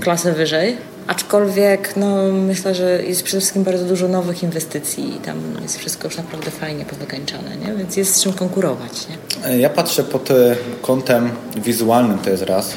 klasę 0.00 0.32
wyżej, 0.32 0.76
aczkolwiek 1.08 1.96
no, 1.96 2.32
myślę, 2.32 2.74
że 2.74 3.02
jest 3.02 3.22
przede 3.22 3.40
wszystkim 3.40 3.64
bardzo 3.64 3.84
dużo 3.84 4.08
nowych 4.08 4.42
inwestycji 4.42 5.16
i 5.16 5.18
tam 5.18 5.36
jest 5.62 5.78
wszystko 5.78 6.08
już 6.08 6.16
naprawdę 6.16 6.50
fajnie 6.50 6.84
powykańczane, 6.84 7.56
nie? 7.56 7.74
Więc 7.74 7.96
jest 7.96 8.14
z 8.14 8.22
czym 8.22 8.32
konkurować, 8.32 9.06
nie? 9.08 9.48
E, 9.50 9.58
Ja 9.58 9.70
patrzę 9.70 10.04
pod 10.04 10.30
e, 10.30 10.56
kątem 10.82 11.30
wizualnym, 11.56 12.18
to 12.18 12.30
jest 12.30 12.42
raz. 12.42 12.72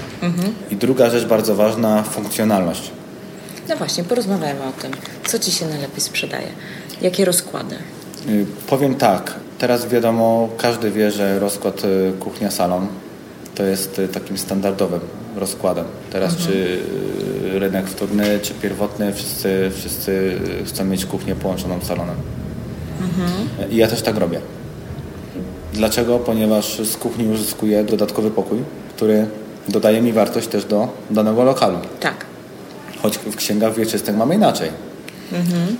I 0.71 0.75
druga 0.75 1.09
rzecz 1.09 1.25
bardzo 1.25 1.55
ważna, 1.55 2.03
funkcjonalność. 2.03 2.91
No 3.69 3.75
właśnie, 3.77 4.03
porozmawiajmy 4.03 4.63
o 4.63 4.81
tym. 4.81 4.91
Co 5.25 5.39
Ci 5.39 5.51
się 5.51 5.65
najlepiej 5.65 6.01
sprzedaje? 6.01 6.47
Jakie 7.01 7.25
rozkłady? 7.25 7.75
Y, 8.29 8.45
Powiem 8.67 8.95
tak, 8.95 9.33
teraz 9.59 9.87
wiadomo, 9.87 10.49
każdy 10.57 10.91
wie, 10.91 11.11
że 11.11 11.39
rozkład 11.39 11.81
kuchnia-salon 12.19 12.87
to 13.55 13.63
jest 13.63 14.01
takim 14.13 14.37
standardowym 14.37 14.99
rozkładem. 15.35 15.85
Teraz 16.11 16.37
czy 16.37 16.79
y, 17.55 17.59
rynek 17.59 17.87
wtórny, 17.87 18.39
czy 18.41 18.53
pierwotny, 18.53 19.13
wszyscy, 19.13 19.71
wszyscy 19.75 20.39
y, 20.61 20.65
chcą 20.65 20.85
mieć 20.85 21.05
kuchnię 21.05 21.35
połączoną 21.35 21.79
z 21.81 21.83
salonem. 21.83 22.15
I 23.69 23.75
ja 23.75 23.87
też 23.87 24.01
tak 24.01 24.17
robię. 24.17 24.39
Dlaczego? 25.73 26.19
Ponieważ 26.19 26.79
z 26.79 26.97
kuchni 26.97 27.27
uzyskuję 27.27 27.83
dodatkowy 27.83 28.31
pokój, 28.31 28.59
który 28.95 29.27
dodaje 29.67 30.01
mi 30.01 30.13
wartość 30.13 30.47
też 30.47 30.65
do 30.65 30.87
danego 31.09 31.43
lokalu. 31.43 31.77
Tak. 31.99 32.25
Choć 33.01 33.17
w 33.17 33.35
księgach 33.35 33.75
wieczystych 33.75 34.15
mamy 34.15 34.35
inaczej. 34.35 34.69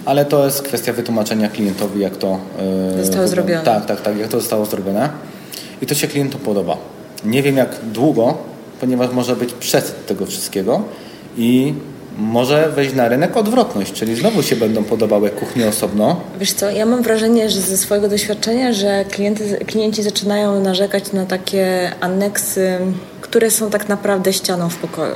Ale 0.06 0.26
to 0.26 0.46
jest 0.46 0.62
kwestia 0.62 0.94
wytłumaczenia 0.94 1.50
klientowi, 1.50 2.00
jak 2.00 2.18
to 2.18 2.40
yy, 2.96 3.06
Zostało 3.06 3.28
zrobione. 3.28 3.64
Tak, 3.64 3.86
tak, 3.86 4.02
tak, 4.02 4.18
jak 4.18 4.28
to 4.28 4.40
zostało 4.40 4.66
zrobione. 4.66 5.10
I 5.82 5.86
to 5.86 5.96
się 5.96 6.08
klientom 6.08 6.42
podoba. 6.42 6.78
Nie 7.26 7.44
wiem 7.44 7.58
jak 7.58 7.70
długo, 7.94 8.38
ponieważ 8.82 9.12
może 9.12 9.36
być 9.36 9.54
przed 9.54 10.06
tego 10.06 10.26
wszystkiego 10.26 10.82
i 11.38 11.74
może 12.18 12.70
wejść 12.70 12.96
na 12.96 13.08
rynek 13.08 13.38
odwrotność, 13.38 13.94
czyli 13.94 14.16
znowu 14.16 14.44
się 14.44 14.56
będą 14.56 14.84
podobały 14.84 15.30
kuchnie 15.30 15.68
osobno. 15.68 16.22
Wiesz 16.40 16.54
co, 16.54 16.72
ja 16.72 16.86
mam 16.86 17.04
wrażenie, 17.04 17.50
że 17.50 17.62
ze 17.62 17.78
swojego 17.78 18.10
doświadczenia, 18.10 18.74
że 18.74 19.06
klienty, 19.06 19.66
klienci 19.66 20.04
zaczynają 20.04 20.64
narzekać 20.64 21.14
na 21.14 21.26
takie 21.26 21.92
aneksy, 22.00 22.78
które 23.22 23.52
są 23.52 23.70
tak 23.70 23.90
naprawdę 23.90 24.34
ścianą 24.34 24.70
w 24.70 24.78
pokoju. 24.78 25.16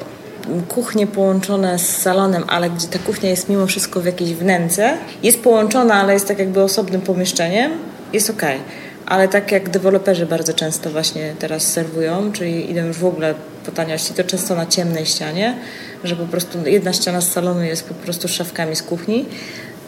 Kuchnie 0.67 1.07
połączone 1.07 1.79
z 1.79 1.98
salonem, 1.98 2.43
ale 2.48 2.69
gdzie 2.69 2.88
ta 2.88 3.00
kuchnia 3.00 3.29
jest 3.29 3.50
mimo 3.50 3.67
wszystko 3.67 4.01
w 4.01 4.05
jakiejś 4.05 4.34
wnęce, 4.34 4.98
jest 5.24 5.41
połączona, 5.41 5.93
ale 5.93 6.13
jest 6.13 6.27
tak 6.27 6.39
jakby 6.39 6.62
osobnym 6.62 7.01
pomieszczeniem, 7.01 7.72
jest 8.13 8.29
okej. 8.29 8.60
Ale 9.05 9.27
tak 9.27 9.51
jak 9.51 9.69
deweloperzy 9.69 10.25
bardzo 10.25 10.53
często 10.53 10.89
właśnie 10.89 11.36
teraz 11.39 11.63
serwują, 11.63 12.31
czyli 12.31 12.72
idą 12.72 12.86
już 12.86 12.98
w 12.98 13.05
ogóle 13.05 13.34
po 13.65 13.72
taniości, 13.72 14.13
to 14.13 14.24
często 14.24 14.55
na 14.55 14.65
ciemnej 14.65 15.05
ścianie, 15.05 15.55
że 16.03 16.15
po 16.15 16.25
prostu 16.25 16.57
jedna 16.65 16.93
ściana 16.93 17.22
z 17.22 17.31
salonu 17.31 17.63
jest 17.63 17.84
po 17.88 17.93
prostu 17.93 18.27
szafkami 18.27 18.75
z 18.75 18.84
kuchni, 18.84 19.25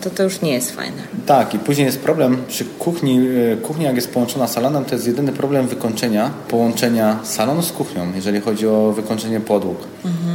to 0.02 0.10
to 0.10 0.24
już 0.24 0.42
nie 0.42 0.54
jest 0.54 0.72
fajne. 0.72 0.98
Tak, 1.26 1.54
i 1.54 1.60
później 1.60 1.86
jest 1.86 2.00
problem 2.00 2.44
przy 2.48 2.66
kuchni. 2.66 3.20
y, 3.20 3.58
Kuchnia, 3.64 3.88
jak 3.88 3.96
jest 3.96 4.12
połączona 4.14 4.48
z 4.48 4.52
salonem, 4.54 4.86
to 4.86 4.96
jest 4.96 5.08
jedyny 5.08 5.32
problem 5.32 5.68
wykończenia, 5.68 6.32
połączenia 6.48 7.20
salonu 7.24 7.62
z 7.62 7.72
kuchnią, 7.72 8.08
jeżeli 8.16 8.42
chodzi 8.42 8.68
o 8.68 8.92
wykończenie 8.92 9.40
podłóg. 9.40 9.78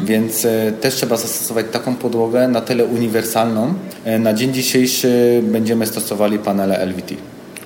Więc 0.05 0.45
y, 0.45 0.73
też 0.81 0.95
trzeba 0.95 1.17
zastosować 1.17 1.67
taką 1.73 1.97
podłogę 1.97 2.49
na 2.49 2.61
tyle 2.61 2.85
uniwersalną. 2.85 3.75
Y, 4.07 4.19
Na 4.19 4.35
dzień 4.35 4.53
dzisiejszy 4.55 5.41
będziemy 5.45 5.87
stosowali 5.87 6.39
panele 6.39 6.79
LVT. 6.87 7.13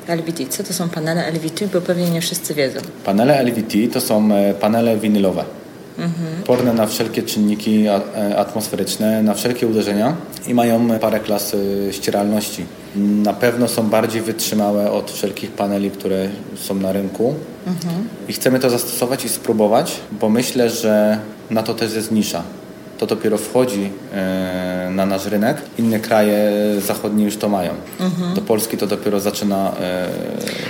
LVT, 0.09 0.49
co 0.49 0.65
to 0.65 0.73
są 0.73 0.89
panele 0.89 1.27
LVT, 1.33 1.67
bo 1.73 1.81
pewnie 1.81 2.11
nie 2.11 2.21
wszyscy 2.21 2.55
wiedzą. 2.55 2.81
Panele 3.05 3.43
LVT 3.43 3.73
to 3.93 4.01
są 4.01 4.35
e, 4.35 4.55
panele 4.55 4.97
winylowe. 4.97 5.45
Porne 6.47 6.73
na 6.73 6.87
wszelkie 6.87 7.23
czynniki 7.23 7.87
e, 7.87 8.37
atmosferyczne, 8.39 9.23
na 9.23 9.35
wszelkie 9.35 9.67
uderzenia 9.67 10.17
i 10.47 10.55
mają 10.55 10.99
parę 10.99 11.21
klas 11.21 11.55
e, 11.55 11.93
ścieralności. 11.93 12.65
Na 12.97 13.33
pewno 13.33 13.69
są 13.69 13.89
bardziej 13.89 14.23
wytrzymałe 14.23 14.93
od 14.93 15.11
wszelkich 15.11 15.51
paneli, 15.51 15.91
które 15.91 16.29
są 16.55 16.75
na 16.75 16.93
rynku. 16.93 17.35
I 18.29 18.33
chcemy 18.33 18.61
to 18.61 18.71
zastosować 18.71 19.25
i 19.25 19.29
spróbować, 19.29 19.93
bo 20.21 20.29
myślę, 20.29 20.71
że 20.71 21.19
na 21.51 21.63
to 21.63 21.75
też 21.75 21.95
jest 21.95 22.13
nisza. 22.13 22.43
To 22.99 23.07
dopiero 23.07 23.39
wchodzi 23.39 23.91
e, 24.13 24.89
na 24.91 25.07
nasz 25.07 25.27
rynek. 25.27 25.57
Inne 25.79 26.01
kraje 26.01 26.53
zachodnie 26.87 27.25
już 27.25 27.37
to 27.37 27.49
mają. 27.49 27.75
Do 28.35 28.41
Polski 28.41 28.77
to 28.77 28.87
dopiero 28.87 29.21
zaczyna 29.21 29.73
e, 29.81 30.09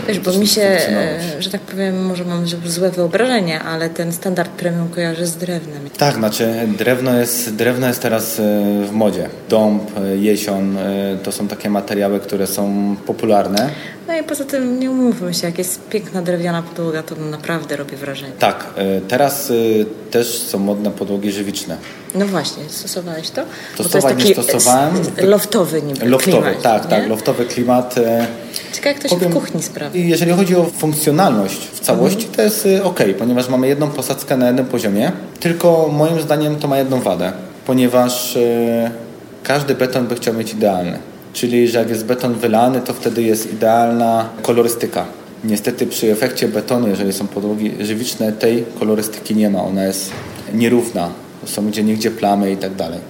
Wiesz, 0.08 0.18
bo 0.18 0.32
mi 0.32 0.46
się, 0.46 0.62
e, 0.62 1.42
że 1.42 1.50
tak 1.50 1.60
powiem, 1.60 2.06
może 2.06 2.24
mam 2.24 2.46
złe 2.66 2.90
wyobrażenie, 2.90 3.60
ale 3.60 3.90
ten 3.90 4.12
standard 4.12 4.50
premium 4.50 4.88
kojarzy 4.88 5.26
z 5.26 5.36
drewnem. 5.36 5.90
Tak, 5.98 6.14
znaczy 6.14 6.52
drewno 6.78 7.18
jest, 7.18 7.54
drewno 7.54 7.88
jest 7.88 8.02
teraz 8.02 8.36
w 8.84 8.90
modzie. 8.92 9.28
Dąb, 9.48 9.82
jesion 10.14 10.76
to 11.22 11.32
są 11.32 11.48
takie 11.48 11.70
materiały, 11.70 12.20
które 12.20 12.46
są 12.46 12.96
popularne. 13.06 13.70
No 14.08 14.16
i 14.18 14.22
poza 14.22 14.44
tym 14.44 14.80
nie 14.80 14.90
umówmy 14.90 15.34
się, 15.34 15.46
jak 15.46 15.58
jest 15.58 15.88
piękna 15.88 16.22
drewniana 16.22 16.62
podłoga, 16.62 17.02
to 17.02 17.14
naprawdę 17.16 17.76
robi 17.76 17.96
wrażenie. 17.96 18.32
Tak, 18.38 18.64
e, 18.76 19.00
teraz 19.00 19.50
e, 19.50 19.54
też 20.10 20.38
są 20.38 20.58
modne 20.58 20.90
podłogi 20.90 21.32
żywiczne. 21.32 21.76
No 22.14 22.26
właśnie, 22.26 22.62
stosowałeś 22.68 23.30
to? 23.30 23.42
Stosować 23.74 24.24
nie 24.24 24.34
stosowałem. 24.34 24.94
loftowy 25.22 25.82
niby 25.82 26.06
Loftowy, 26.06 26.32
klimat, 26.42 26.62
tak, 26.62 26.84
nie? 26.84 26.90
tak, 26.90 27.08
loftowy 27.08 27.44
klimat. 27.44 27.98
e, 27.98 28.26
Ciekawe 28.72 28.88
jak 28.94 29.02
to 29.02 29.08
się 29.08 29.14
powiem- 29.16 29.30
w 29.30 29.34
kuchni 29.34 29.62
sprawdza. 29.62 29.98
I 29.98 30.08
jeżeli 30.08 30.32
chodzi 30.32 30.56
o 30.56 30.64
funkcjonalność 30.64 31.66
w 31.72 31.80
całości, 31.80 32.24
to 32.36 32.42
jest 32.42 32.68
ok, 32.82 33.00
ponieważ 33.18 33.48
mamy 33.48 33.68
jedną 33.68 33.90
posadzkę 33.90 34.36
na 34.36 34.46
jednym 34.46 34.66
poziomie. 34.66 35.12
Tylko 35.40 35.88
moim 35.92 36.20
zdaniem 36.20 36.56
to 36.56 36.68
ma 36.68 36.78
jedną 36.78 37.00
wadę, 37.00 37.32
ponieważ 37.66 38.38
każdy 39.42 39.74
beton 39.74 40.06
by 40.06 40.14
chciał 40.14 40.34
mieć 40.34 40.52
idealny. 40.52 40.98
Czyli, 41.36 41.68
że 41.68 41.78
jak 41.78 41.88
jest 41.88 42.04
beton 42.04 42.34
wylany, 42.34 42.80
to 42.80 42.94
wtedy 42.94 43.22
jest 43.22 43.52
idealna 43.52 44.28
kolorystyka. 44.42 45.04
Niestety 45.44 45.86
przy 45.86 46.12
efekcie 46.12 46.48
betonu, 46.48 46.88
jeżeli 46.88 47.12
są 47.12 47.26
podłogi 47.26 47.72
żywiczne, 47.80 48.32
tej 48.32 48.64
kolorystyki 48.78 49.34
nie 49.36 49.50
ma. 49.50 49.62
Ona 49.62 49.84
jest 49.84 50.10
nierówna. 50.54 51.10
Są 51.44 51.66
gdzie 51.66 51.84
niegdzie 51.84 52.10
plamy 52.10 52.52
i 52.52 52.56
tak 52.56 52.74
dalej. 52.74 53.00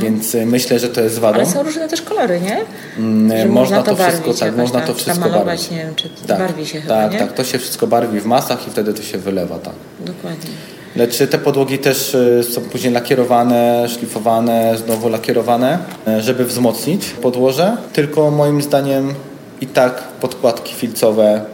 Więc 0.00 0.34
e, 0.34 0.46
myślę, 0.46 0.78
że 0.78 0.88
to 0.88 1.00
jest 1.00 1.18
wadą. 1.18 1.34
Ale 1.34 1.46
są 1.46 1.62
różne 1.62 1.88
też 1.88 2.02
kolory, 2.02 2.40
nie? 2.40 2.60
Mm, 2.98 3.38
Że 3.38 3.48
można 3.48 3.82
to 3.82 3.94
barwić 3.94 4.20
wszystko, 4.22 4.34
tak, 4.34 4.56
jakoś 4.56 4.60
można 4.60 4.80
to 4.80 4.94
wszystko 4.94 5.28
malować, 5.28 5.44
barwić. 5.44 5.70
nie 5.70 5.76
wiem, 5.76 5.94
czy 5.94 6.10
tak, 6.26 6.38
barwi 6.38 6.66
się 6.66 6.80
chyba, 6.80 6.94
tak, 6.94 7.12
nie? 7.12 7.18
tak, 7.18 7.32
to 7.32 7.44
się 7.44 7.58
wszystko 7.58 7.86
barwi 7.86 8.20
w 8.20 8.26
masach 8.26 8.68
i 8.68 8.70
wtedy 8.70 8.94
to 8.94 9.02
się 9.02 9.18
wylewa, 9.18 9.58
tak. 9.58 9.74
Dokładnie. 10.00 10.50
Lecz 11.00 11.18
te 11.18 11.38
podłogi 11.38 11.78
też 11.78 12.14
y, 12.14 12.44
są 12.50 12.60
później 12.60 12.92
lakierowane, 12.92 13.88
szlifowane, 13.88 14.78
znowu 14.78 15.08
lakierowane, 15.08 15.78
y, 16.08 16.22
żeby 16.22 16.44
wzmocnić 16.44 17.04
podłoże. 17.04 17.76
Tylko 17.92 18.30
moim 18.30 18.62
zdaniem 18.62 19.14
i 19.60 19.66
tak 19.66 20.02
podkładki 20.02 20.74
filcowe 20.74 21.44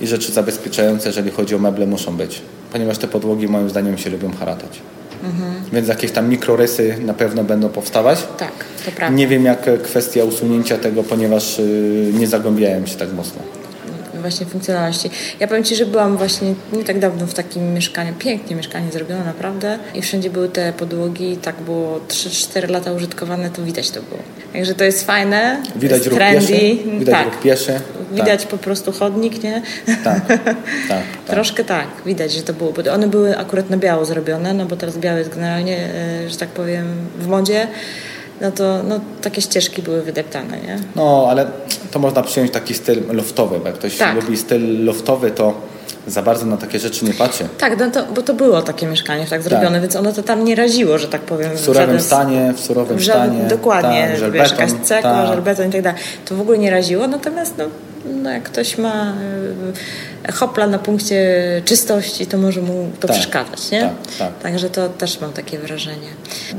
i 0.00 0.06
rzeczy 0.06 0.32
zabezpieczające, 0.32 1.08
jeżeli 1.08 1.30
chodzi 1.30 1.54
o 1.54 1.58
meble, 1.58 1.86
muszą 1.86 2.16
być. 2.16 2.42
Ponieważ 2.72 2.98
te 2.98 3.08
podłogi 3.08 3.48
moim 3.48 3.70
zdaniem 3.70 3.98
się 3.98 4.10
lubią 4.10 4.32
haratać. 4.32 4.80
Mhm. 5.24 5.54
Więc 5.72 5.88
jakieś 5.88 6.10
tam 6.10 6.28
mikrorysy 6.28 6.96
na 7.00 7.14
pewno 7.14 7.44
będą 7.44 7.68
powstawać. 7.68 8.18
Tak, 8.38 8.52
to 8.84 8.90
prawda. 8.90 9.16
Nie 9.16 9.28
wiem 9.28 9.44
jak 9.44 9.68
e, 9.68 9.78
kwestia 9.78 10.24
usunięcia 10.24 10.78
tego, 10.78 11.02
ponieważ 11.02 11.58
y, 11.58 12.12
nie 12.18 12.26
zagłębiałem 12.26 12.86
się 12.86 12.96
tak 12.96 13.12
mocno. 13.12 13.42
Właśnie 14.22 14.46
funkcjonalności. 14.46 15.10
Ja 15.40 15.48
powiem 15.48 15.64
Ci, 15.64 15.76
że 15.76 15.86
byłam 15.86 16.16
właśnie 16.16 16.54
nie 16.72 16.84
tak 16.84 16.98
dawno 16.98 17.26
w 17.26 17.34
takim 17.34 17.74
mieszkaniu, 17.74 18.14
pięknie 18.18 18.56
mieszkanie 18.56 18.92
zrobione 18.92 19.24
naprawdę 19.24 19.78
i 19.94 20.02
wszędzie 20.02 20.30
były 20.30 20.48
te 20.48 20.72
podłogi, 20.72 21.36
tak 21.36 21.60
było 21.60 22.00
3-4 22.08 22.70
lata 22.70 22.92
użytkowane, 22.92 23.50
to 23.50 23.62
widać 23.62 23.90
to 23.90 24.02
było. 24.02 24.20
Także 24.52 24.74
to 24.74 24.84
jest 24.84 25.06
fajne, 25.06 25.62
Widać 25.76 26.04
jest 26.04 26.16
trendy, 26.16 26.46
pieszy, 26.46 26.98
widać 26.98 27.14
tak. 27.14 27.24
ruch 27.24 27.40
pieszy. 27.42 27.80
Widać 28.12 28.46
po 28.46 28.58
prostu 28.58 28.92
chodnik, 28.92 29.42
nie? 29.42 29.62
Tak, 30.04 30.26
tak, 30.26 30.44
tak. 30.44 30.56
tak. 30.88 31.02
Troszkę 31.26 31.64
tak, 31.64 31.86
widać, 32.06 32.32
że 32.32 32.42
to 32.42 32.52
było. 32.52 32.72
One 32.92 33.08
były 33.08 33.38
akurat 33.38 33.70
na 33.70 33.76
biało 33.76 34.04
zrobione, 34.04 34.54
no 34.54 34.66
bo 34.66 34.76
teraz 34.76 34.98
białe 34.98 35.18
jest 35.18 35.34
generalnie, 35.34 35.78
e, 35.78 36.30
że 36.30 36.36
tak 36.36 36.48
powiem, 36.48 36.86
w 37.18 37.26
modzie. 37.26 37.66
No 38.42 38.50
to 38.50 38.82
no, 38.82 39.00
takie 39.22 39.42
ścieżki 39.42 39.82
były 39.82 40.02
wydeptane, 40.02 40.60
nie? 40.60 40.78
No, 40.96 41.26
ale 41.30 41.46
to 41.90 41.98
można 41.98 42.22
przyjąć 42.22 42.52
taki 42.52 42.74
styl 42.74 43.02
loftowy, 43.12 43.58
bo 43.58 43.66
jak 43.66 43.74
ktoś 43.74 43.96
tak. 43.96 44.14
lubi 44.14 44.36
styl 44.36 44.84
loftowy, 44.84 45.30
to 45.30 45.54
za 46.06 46.22
bardzo 46.22 46.46
na 46.46 46.56
takie 46.56 46.78
rzeczy 46.78 47.04
nie 47.04 47.14
patrzy. 47.14 47.48
Tak, 47.58 47.78
no 47.78 47.90
to, 47.90 48.04
bo 48.14 48.22
to 48.22 48.34
było 48.34 48.62
takie 48.62 48.86
mieszkanie 48.86 49.26
tak 49.26 49.42
zrobione, 49.42 49.70
tak. 49.70 49.80
więc 49.80 49.96
ono 49.96 50.12
to 50.12 50.22
tam 50.22 50.44
nie 50.44 50.54
raziło, 50.54 50.98
że 50.98 51.08
tak 51.08 51.20
powiem. 51.20 51.50
W 51.56 51.60
surowym 51.60 51.86
żaden, 51.86 52.02
stanie, 52.02 52.52
w 52.56 52.60
surowym 52.60 53.00
żaden, 53.00 53.30
stanie. 53.30 53.48
Dokładnie, 53.48 54.08
tak, 54.10 54.18
żelbeton, 54.18 54.50
wiesz, 54.50 54.58
jakaś 54.58 54.86
cegła, 54.86 55.12
tak. 55.12 55.28
żelbeton 55.28 55.68
i 55.68 55.72
tak 55.72 55.82
dalej. 55.82 56.00
To 56.24 56.34
w 56.34 56.40
ogóle 56.40 56.58
nie 56.58 56.70
raziło, 56.70 57.06
natomiast 57.06 57.58
no, 57.58 57.64
no 58.04 58.30
jak 58.30 58.42
ktoś 58.42 58.78
ma 58.78 59.14
e, 60.28 60.32
hopla 60.32 60.66
na 60.66 60.78
punkcie 60.78 61.22
czystości, 61.64 62.26
to 62.26 62.38
może 62.38 62.60
mu 62.60 62.90
to 63.00 63.08
tak, 63.08 63.16
przeszkadzać, 63.16 63.70
nie? 63.70 63.80
Tak, 63.80 63.92
tak. 64.18 64.38
Także 64.42 64.70
to 64.70 64.88
też 64.88 65.20
mam 65.20 65.32
takie 65.32 65.58
wrażenie. 65.58 66.08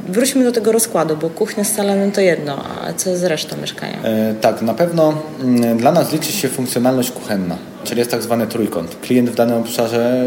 Wróćmy 0.10 0.44
do 0.44 0.52
tego 0.52 0.72
rozkładu, 0.72 1.18
bo 1.18 1.30
kuchnia 1.30 1.64
z 1.64 1.76
salonem 1.76 2.12
to 2.12 2.22
jedno, 2.22 2.64
a 2.66 2.94
co 2.94 3.18
z 3.18 3.24
resztą 3.24 3.58
mieszkania? 3.58 4.04
E, 4.04 4.34
tak, 4.42 4.62
na 4.62 4.74
pewno 4.74 5.22
mm, 5.42 5.78
dla 5.78 5.92
nas 5.92 6.12
liczy 6.12 6.32
się 6.32 6.50
funkcjonalność 6.50 7.12
kuchenna, 7.12 7.58
czyli 7.84 8.00
jest 8.00 8.12
tak 8.12 8.22
zwany 8.22 8.48
trójkąt. 8.48 8.98
Klient 9.02 9.30
w 9.30 9.36
danym 9.36 9.58
obszarze, 9.58 10.26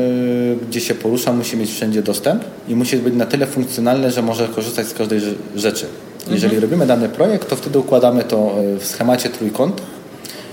gdzie 0.68 0.80
się 0.80 0.94
porusza, 0.94 1.32
musi 1.32 1.56
mieć 1.56 1.70
wszędzie 1.70 2.02
dostęp 2.02 2.44
i 2.68 2.76
musi 2.76 2.96
być 2.96 3.14
na 3.14 3.26
tyle 3.26 3.46
funkcjonalny, 3.46 4.10
że 4.10 4.22
może 4.22 4.48
korzystać 4.48 4.86
z 4.86 4.94
każdej 4.94 5.20
rzeczy. 5.56 5.86
Jeżeli 6.30 6.54
mhm. 6.54 6.62
robimy 6.62 6.86
dany 6.86 7.08
projekt, 7.08 7.48
to 7.50 7.56
wtedy 7.56 7.78
układamy 7.78 8.24
to 8.24 8.54
e, 8.76 8.78
w 8.78 8.86
schemacie 8.86 9.28
trójkąt, 9.28 9.82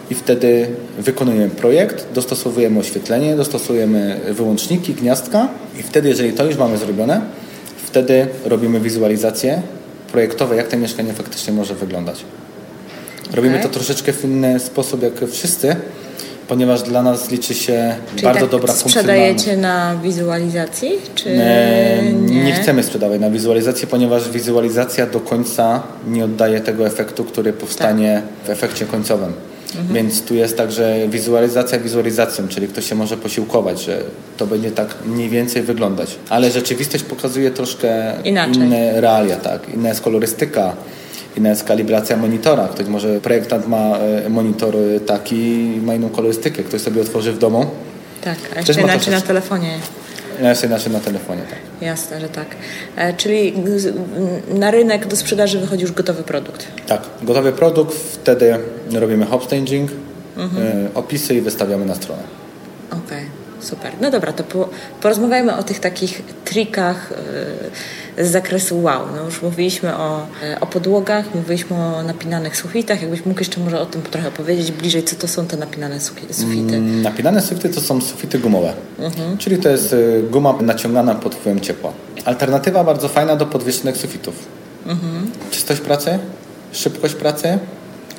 i 0.09 0.15
wtedy 0.15 0.67
wykonujemy 0.99 1.49
projekt, 1.49 2.05
dostosowujemy 2.13 2.79
oświetlenie, 2.79 3.35
dostosujemy 3.35 4.19
wyłączniki, 4.29 4.93
gniazdka 4.93 5.47
i 5.79 5.83
wtedy, 5.83 6.09
jeżeli 6.09 6.33
to 6.33 6.45
już 6.45 6.57
mamy 6.57 6.77
zrobione, 6.77 7.21
wtedy 7.85 8.27
robimy 8.45 8.79
wizualizacje 8.79 9.61
projektowe, 10.11 10.55
jak 10.55 10.67
to 10.67 10.77
mieszkanie 10.77 11.13
faktycznie 11.13 11.53
może 11.53 11.75
wyglądać. 11.75 12.25
Robimy 13.33 13.55
okay. 13.55 13.67
to 13.67 13.73
troszeczkę 13.73 14.13
w 14.13 14.25
inny 14.25 14.59
sposób 14.59 15.03
jak 15.03 15.29
wszyscy, 15.31 15.75
ponieważ 16.47 16.81
dla 16.81 17.03
nas 17.03 17.31
liczy 17.31 17.53
się 17.53 17.95
Czyli 18.09 18.21
bardzo 18.21 18.41
tak 18.41 18.49
dobra 18.49 18.73
funkcjonalność. 18.73 19.39
sprzedajecie 19.39 19.61
na 19.61 19.95
wizualizacji? 20.03 20.91
Czy 21.15 21.29
nie, 21.29 22.43
nie 22.43 22.53
chcemy 22.53 22.83
sprzedawać 22.83 23.21
na 23.21 23.29
wizualizację, 23.29 23.87
ponieważ 23.87 24.29
wizualizacja 24.29 25.05
do 25.05 25.19
końca 25.19 25.83
nie 26.07 26.25
oddaje 26.25 26.61
tego 26.61 26.87
efektu, 26.87 27.23
który 27.23 27.53
powstanie 27.53 28.21
tak. 28.45 28.47
w 28.47 28.49
efekcie 28.49 28.85
końcowym. 28.85 29.33
Mhm. 29.75 29.95
Więc 29.95 30.21
tu 30.21 30.35
jest 30.35 30.57
także 30.57 31.07
wizualizacja 31.09 31.79
wizualizacją, 31.79 32.47
czyli 32.47 32.67
ktoś 32.67 32.89
się 32.89 32.95
może 32.95 33.17
posiłkować, 33.17 33.81
że 33.81 34.01
to 34.37 34.47
będzie 34.47 34.71
tak 34.71 34.95
mniej 35.05 35.29
więcej 35.29 35.61
wyglądać. 35.61 36.15
Ale 36.29 36.51
rzeczywistość 36.51 37.03
pokazuje 37.03 37.51
troszkę 37.51 38.13
Inaczej. 38.23 38.55
inne 38.55 39.01
realia, 39.01 39.35
tak. 39.35 39.61
Inna 39.73 39.89
jest 39.89 40.01
kolorystyka, 40.01 40.75
inna 41.37 41.49
jest 41.49 41.63
kalibracja 41.63 42.17
monitora. 42.17 42.67
Ktoś 42.67 42.87
może, 42.87 43.21
projektant 43.21 43.67
ma 43.67 43.97
e, 43.97 44.29
monitor 44.29 44.75
taki, 45.05 45.35
ma 45.83 45.95
inną 45.95 46.09
kolorystykę, 46.09 46.63
ktoś 46.63 46.81
sobie 46.81 47.01
otworzy 47.01 47.31
w 47.31 47.37
domu. 47.37 47.65
Tak, 48.21 48.37
a 48.55 48.59
jeszcze 48.59 48.81
inaczej 48.81 49.13
na 49.13 49.21
telefonie. 49.21 49.79
Jeszcze 50.41 50.67
inaczej 50.67 50.93
na 50.93 50.99
telefonie, 50.99 51.41
tak. 51.49 51.59
Jasne, 51.81 52.21
że 52.21 52.29
tak. 52.29 52.47
E, 52.95 53.13
czyli 53.13 53.53
na 54.53 54.71
rynek 54.71 55.07
do 55.07 55.15
sprzedaży 55.15 55.59
wychodzi 55.59 55.81
już 55.81 55.91
gotowy 55.91 56.23
produkt. 56.23 56.67
Tak, 56.87 57.01
gotowy 57.21 57.51
produkt, 57.51 57.95
wtedy 57.95 58.57
robimy 58.93 59.25
hopstaging, 59.25 59.91
mhm. 60.37 60.67
e, 60.67 60.93
opisy 60.93 61.35
i 61.35 61.41
wystawiamy 61.41 61.85
na 61.85 61.95
stronę. 61.95 62.42
Super. 63.63 63.91
No 64.01 64.11
dobra, 64.11 64.33
to 64.33 64.43
po, 64.43 64.69
porozmawiajmy 65.01 65.57
o 65.57 65.63
tych 65.63 65.79
takich 65.79 66.21
trikach 66.45 67.13
yy, 68.17 68.25
z 68.25 68.31
zakresu 68.31 68.81
wow. 68.81 69.01
No 69.15 69.25
już 69.25 69.41
mówiliśmy 69.41 69.95
o, 69.97 70.25
yy, 70.49 70.59
o 70.59 70.65
podłogach, 70.65 71.35
mówiliśmy 71.35 71.77
o 71.77 72.03
napinanych 72.03 72.57
sufitach. 72.57 73.01
Jakbyś 73.01 73.25
mógł 73.25 73.39
jeszcze 73.39 73.59
może 73.59 73.79
o 73.79 73.85
tym 73.85 74.01
trochę 74.01 74.31
powiedzieć 74.31 74.71
bliżej, 74.71 75.03
co 75.03 75.15
to 75.15 75.27
są 75.27 75.45
te 75.45 75.57
napinane 75.57 75.99
sufity? 75.99 76.75
Mm, 76.75 77.01
napinane 77.01 77.41
sufity 77.41 77.69
to 77.69 77.81
są 77.81 78.01
sufity 78.01 78.39
gumowe, 78.39 78.73
mhm. 78.99 79.37
czyli 79.37 79.57
to 79.57 79.69
jest 79.69 79.93
y, 79.93 80.23
guma 80.31 80.53
naciągana 80.61 81.15
pod 81.15 81.35
wpływem 81.35 81.59
ciepła. 81.59 81.93
Alternatywa 82.25 82.83
bardzo 82.83 83.09
fajna 83.09 83.35
do 83.35 83.45
podwieszonych 83.45 83.97
sufitów. 83.97 84.35
Mhm. 84.85 85.31
Czystość 85.51 85.81
pracy, 85.81 86.19
szybkość 86.71 87.15
pracy. 87.15 87.59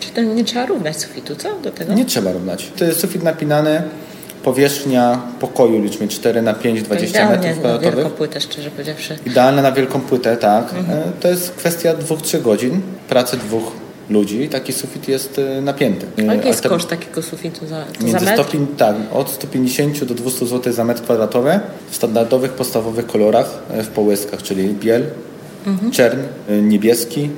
Czy 0.01 0.11
to 0.11 0.23
nie 0.23 0.45
trzeba 0.45 0.67
równać 0.67 1.01
sufitu, 1.01 1.37
co? 1.37 1.59
Do 1.59 1.71
tego? 1.71 1.95
Nie 1.95 2.05
trzeba 2.05 2.33
równać. 2.33 2.73
To 2.77 2.85
jest 2.85 3.01
sufit 3.01 3.23
napinany 3.23 3.83
powierzchnia 4.45 5.23
pokoju, 5.41 5.83
liczmy 5.83 6.09
4 6.09 6.43
na 6.43 6.55
5, 6.55 6.83
20 6.83 7.31
metrów 7.31 7.53
kwadratowych. 7.53 7.95
na 7.95 7.97
wielką 7.97 8.11
płytę, 8.11 8.41
szczerze 8.41 8.71
powiedziawszy. 8.71 9.19
Idealne 9.27 9.63
na 9.63 9.73
wielką 9.73 10.01
płytę, 10.01 10.37
tak. 10.37 10.75
Mhm. 10.75 10.99
E, 10.99 11.03
to 11.21 11.29
jest 11.29 11.51
kwestia 11.51 11.95
2-3 11.95 12.43
godzin 12.43 12.81
pracy 13.09 13.37
dwóch 13.37 13.73
ludzi 14.11 14.49
taki 14.49 14.73
sufit 14.73 15.09
jest 15.09 15.39
e, 15.39 15.61
napięty. 15.61 16.07
A 16.19 16.35
jaki 16.35 16.49
jest 16.49 16.63
te... 16.63 16.69
koszt 16.69 16.89
takiego 16.89 17.23
sufitu 17.23 17.67
za, 17.67 17.85
Między 18.01 18.25
za 18.25 18.31
metr? 18.31 18.43
Stopień, 18.43 18.67
tak, 18.67 18.97
od 19.13 19.31
150 19.31 20.05
do 20.05 20.15
200 20.15 20.47
zł 20.47 20.73
za 20.73 20.85
metr 20.85 21.03
kwadratowy 21.03 21.61
w 21.91 21.97
standardowych, 21.97 22.53
podstawowych 22.53 23.07
kolorach 23.07 23.63
e, 23.71 23.83
w 23.83 23.89
połyskach, 23.89 24.43
czyli 24.43 24.69
biel, 24.69 25.03
mhm. 25.67 25.91
czern, 25.93 26.19
niebieski, 26.63 27.31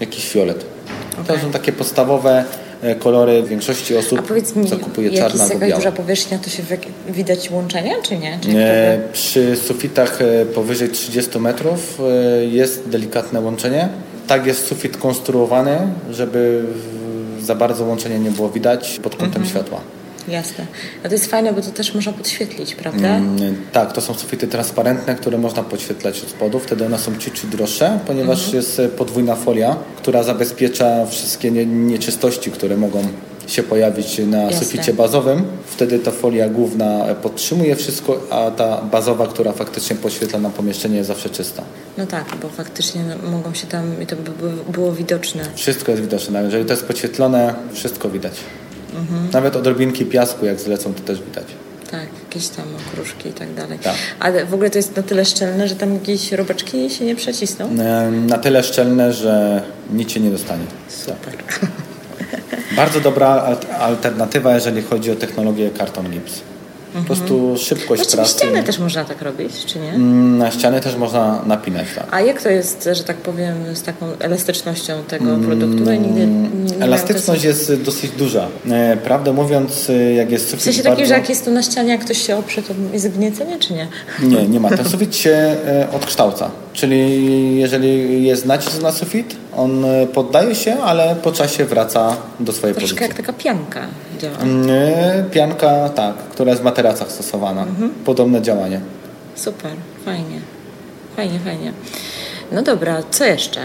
jakiś 0.00 0.28
fiolet. 0.28 0.64
Okay. 1.12 1.36
To 1.36 1.42
są 1.42 1.50
takie 1.50 1.72
podstawowe 1.72 2.44
E, 2.69 2.69
kolory 2.98 3.42
większości 3.42 3.96
osób 3.96 4.18
A 4.18 4.22
powiedz 4.22 4.56
mi, 4.56 4.68
zakupuje 4.68 5.10
czarna 5.10 5.44
albo 5.44 5.58
biała. 5.58 5.76
duża 5.76 5.92
powierzchnia, 5.92 6.38
to 6.38 6.50
się 6.50 6.62
widać 7.08 7.50
łączenia, 7.50 7.94
czy 8.02 8.18
nie? 8.18 8.38
Czy 8.42 8.58
e, 8.58 8.98
przy 9.12 9.56
sufitach 9.56 10.22
e, 10.22 10.46
powyżej 10.46 10.88
30 10.88 11.38
metrów 11.38 11.98
jest 12.50 12.88
delikatne 12.88 13.40
łączenie. 13.40 13.88
Tak 14.26 14.46
jest 14.46 14.66
sufit 14.66 14.96
konstruowany, 14.96 15.78
żeby 16.10 16.64
za 17.40 17.54
bardzo 17.54 17.84
łączenie 17.84 18.18
nie 18.18 18.30
było 18.30 18.50
widać 18.50 19.00
pod 19.02 19.16
kątem 19.16 19.42
mhm. 19.42 19.46
światła. 19.46 19.80
Jasne. 20.28 20.66
A 21.04 21.08
to 21.08 21.14
jest 21.14 21.26
fajne, 21.26 21.52
bo 21.52 21.62
to 21.62 21.70
też 21.70 21.94
można 21.94 22.12
podświetlić, 22.12 22.74
prawda? 22.74 23.08
Mm, 23.08 23.56
tak, 23.72 23.92
to 23.92 24.00
są 24.00 24.14
sufity 24.14 24.46
transparentne, 24.46 25.14
które 25.14 25.38
można 25.38 25.62
podświetlać 25.62 26.22
od 26.22 26.28
spodu. 26.28 26.58
Wtedy 26.58 26.86
one 26.86 26.98
są 26.98 27.16
ciut, 27.16 27.34
ciut 27.34 27.50
droższe, 27.50 27.98
ponieważ 28.06 28.38
mhm. 28.38 28.56
jest 28.56 28.82
podwójna 28.96 29.36
folia, 29.36 29.76
która 29.96 30.22
zabezpiecza 30.22 31.06
wszystkie 31.06 31.50
nie, 31.50 31.66
nieczystości, 31.66 32.50
które 32.50 32.76
mogą 32.76 33.02
się 33.46 33.62
pojawić 33.62 34.18
na 34.18 34.42
Jasne. 34.42 34.66
suficie 34.66 34.94
bazowym. 34.94 35.44
Wtedy 35.66 35.98
ta 35.98 36.10
folia 36.10 36.48
główna 36.48 37.14
podtrzymuje 37.22 37.76
wszystko, 37.76 38.20
a 38.30 38.50
ta 38.50 38.82
bazowa, 38.82 39.26
która 39.26 39.52
faktycznie 39.52 39.96
podświetla 39.96 40.38
na 40.38 40.50
pomieszczenie 40.50 40.96
jest 40.96 41.08
zawsze 41.08 41.30
czysta. 41.30 41.62
No 41.98 42.06
tak, 42.06 42.24
bo 42.42 42.48
faktycznie 42.48 43.02
mogą 43.30 43.54
się 43.54 43.66
tam, 43.66 44.02
i 44.02 44.06
to 44.06 44.16
by 44.16 44.72
było 44.72 44.92
widoczne. 44.92 45.44
Wszystko 45.54 45.92
jest 45.92 46.02
widoczne. 46.02 46.42
Jeżeli 46.42 46.64
to 46.64 46.72
jest 46.72 46.84
podświetlone, 46.84 47.54
wszystko 47.72 48.10
widać. 48.10 48.32
Mhm. 48.94 49.30
Nawet 49.32 49.56
odrobinki 49.56 50.04
piasku, 50.06 50.46
jak 50.46 50.60
zlecą, 50.60 50.94
to 50.94 51.00
też 51.00 51.22
widać. 51.22 51.44
Tak, 51.90 52.06
jakieś 52.24 52.48
tam 52.48 52.64
okruszki 52.76 53.28
i 53.28 53.32
tak 53.32 53.54
dalej. 53.54 53.78
Tak. 53.78 53.94
Ale 54.20 54.46
w 54.46 54.54
ogóle 54.54 54.70
to 54.70 54.78
jest 54.78 54.96
na 54.96 55.02
tyle 55.02 55.24
szczelne, 55.24 55.68
że 55.68 55.76
tam 55.76 55.94
jakieś 55.94 56.32
robaczki 56.32 56.90
się 56.90 57.04
nie 57.04 57.16
przecisną? 57.16 57.70
Na 58.26 58.38
tyle 58.38 58.62
szczelne, 58.62 59.12
że 59.12 59.62
nic 59.92 60.10
się 60.10 60.20
nie 60.20 60.30
dostanie. 60.30 60.64
Super. 60.88 61.34
Bardzo 62.76 63.00
dobra 63.00 63.56
alternatywa, 63.80 64.54
jeżeli 64.54 64.82
chodzi 64.82 65.10
o 65.10 65.14
technologię 65.14 65.70
karton 65.78 66.10
gips. 66.10 66.40
Po 66.94 67.00
prostu 67.02 67.54
szybkość 67.58 68.02
Właściwie 68.02 68.16
pracy. 68.16 68.38
ściany 68.38 68.62
też 68.62 68.78
można 68.78 69.04
tak 69.04 69.22
robić, 69.22 69.64
czy 69.66 69.78
nie? 69.78 69.88
Mm, 69.88 70.38
na 70.38 70.50
ściany 70.50 70.80
też 70.80 70.96
można 70.96 71.42
napinać, 71.46 71.86
tak. 71.94 72.06
A 72.10 72.20
jak 72.20 72.42
to 72.42 72.48
jest, 72.48 72.88
że 72.92 73.04
tak 73.04 73.16
powiem, 73.16 73.54
z 73.76 73.82
taką 73.82 74.06
elastycznością 74.18 75.02
tego 75.08 75.24
mm, 75.24 75.46
produktu? 75.46 75.84
No, 75.84 75.94
nigdy 75.94 76.26
nie 76.26 76.84
Elastyczność 76.84 77.44
jest 77.44 77.74
dosyć 77.74 78.10
duża. 78.10 78.48
E, 78.70 78.96
prawdę 78.96 79.32
mówiąc, 79.32 79.90
e, 79.90 80.14
jak 80.14 80.30
jest 80.30 80.44
sufit 80.44 80.60
W 80.60 80.64
sensie 80.64 80.82
bardzo... 80.82 81.06
że 81.06 81.14
jak 81.14 81.28
jest 81.28 81.44
to 81.44 81.50
na 81.50 81.62
ścianie, 81.62 81.90
jak 81.90 82.04
ktoś 82.04 82.26
się 82.26 82.36
oprze, 82.36 82.62
to 82.62 82.74
jest 82.92 83.04
zgniecenie, 83.04 83.58
czy 83.58 83.72
nie? 83.72 83.88
Nie, 84.22 84.48
nie 84.48 84.60
ma. 84.60 84.68
Ten 84.68 84.88
sufit 84.88 85.16
się 85.16 85.30
e, 85.30 85.88
odkształca. 85.92 86.50
Czyli 86.72 87.58
jeżeli 87.60 88.24
jest 88.26 88.46
nacisk 88.46 88.82
na 88.82 88.92
sufit, 88.92 89.36
on 89.56 89.84
poddaje 90.12 90.54
się, 90.54 90.76
ale 90.82 91.16
po 91.22 91.32
czasie 91.32 91.64
wraca 91.64 92.16
do 92.40 92.52
swojej 92.52 92.76
Troszkę 92.76 92.94
pozycji. 92.96 93.08
jak 93.08 93.26
taka 93.26 93.32
pianka 93.32 93.80
działa. 94.18 94.36
Pianka, 95.30 95.88
tak, 95.88 96.16
która 96.16 96.50
jest 96.50 96.62
w 96.62 96.64
materacach 96.64 97.12
stosowana. 97.12 97.62
Mhm. 97.62 97.90
Podobne 98.04 98.42
działanie. 98.42 98.80
Super, 99.34 99.70
fajnie. 100.04 100.40
Fajnie, 101.16 101.38
fajnie. 101.44 101.72
No 102.52 102.62
dobra, 102.62 103.02
co 103.10 103.24
jeszcze? 103.24 103.60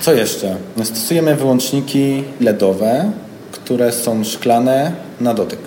Co 0.00 0.14
jeszcze? 0.14 0.56
Stosujemy 0.84 1.34
wyłączniki 1.36 2.24
LEDowe, 2.40 3.10
które 3.52 3.92
są 3.92 4.24
szklane 4.24 4.92
na 5.20 5.34
dotyk. 5.34 5.58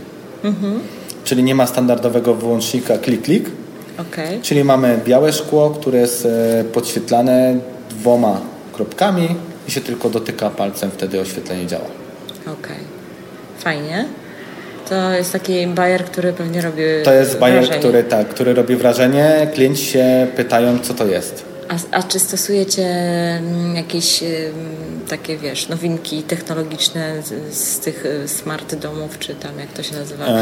Mhm. 0.43 0.79
Czyli 1.23 1.43
nie 1.43 1.55
ma 1.55 1.67
standardowego 1.67 2.35
wyłącznika 2.35 2.97
klik-klik, 2.97 3.43
okay. 3.97 4.39
czyli 4.41 4.63
mamy 4.63 4.99
białe 5.05 5.33
szkło, 5.33 5.69
które 5.69 5.99
jest 5.99 6.25
e, 6.25 6.63
podświetlane 6.63 7.59
dwoma 7.89 8.41
kropkami 8.73 9.35
i 9.67 9.71
się 9.71 9.81
tylko 9.81 10.09
dotyka 10.09 10.49
palcem, 10.49 10.91
wtedy 10.91 11.21
oświetlenie 11.21 11.67
działa. 11.67 11.85
Okej, 12.41 12.53
okay. 12.53 12.77
fajnie. 13.59 14.05
To 14.89 15.11
jest 15.11 15.31
taki 15.31 15.67
bajer, 15.67 16.05
który 16.05 16.33
pewnie 16.33 16.61
robi 16.61 16.81
To 17.03 17.13
jest 17.13 17.39
bajer, 17.39 17.69
który, 17.69 18.03
tak, 18.03 18.29
który 18.29 18.53
robi 18.53 18.75
wrażenie. 18.75 19.47
Klienci 19.53 19.85
się 19.85 20.27
pytają, 20.35 20.79
co 20.79 20.93
to 20.93 21.05
jest. 21.05 21.45
A, 21.69 21.97
a 21.97 22.03
czy 22.03 22.19
stosujecie 22.19 22.85
mm, 22.85 23.75
jakieś 23.75 24.23
takie, 25.09 25.37
wiesz, 25.37 25.69
nowinki 25.69 26.23
technologiczne 26.23 27.21
z, 27.23 27.57
z 27.57 27.79
tych 27.79 28.05
y, 28.05 28.27
smart 28.27 28.75
domów, 28.75 29.19
czy 29.19 29.35
tam 29.35 29.59
jak 29.59 29.73
to 29.73 29.83
się 29.83 29.95
nazywa? 29.95 30.25
O, 30.25 30.37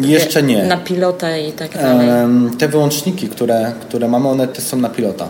jeszcze 0.00 0.42
nie. 0.42 0.64
Na 0.64 0.76
pilota 0.76 1.36
i 1.36 1.52
tak 1.52 1.74
dalej. 1.74 2.08
te 2.58 2.68
wyłączniki, 2.68 3.28
które, 3.28 3.72
które 3.80 4.08
mamy, 4.08 4.28
one 4.28 4.48
też 4.48 4.64
są 4.64 4.76
na 4.76 4.88
pilota. 4.88 5.28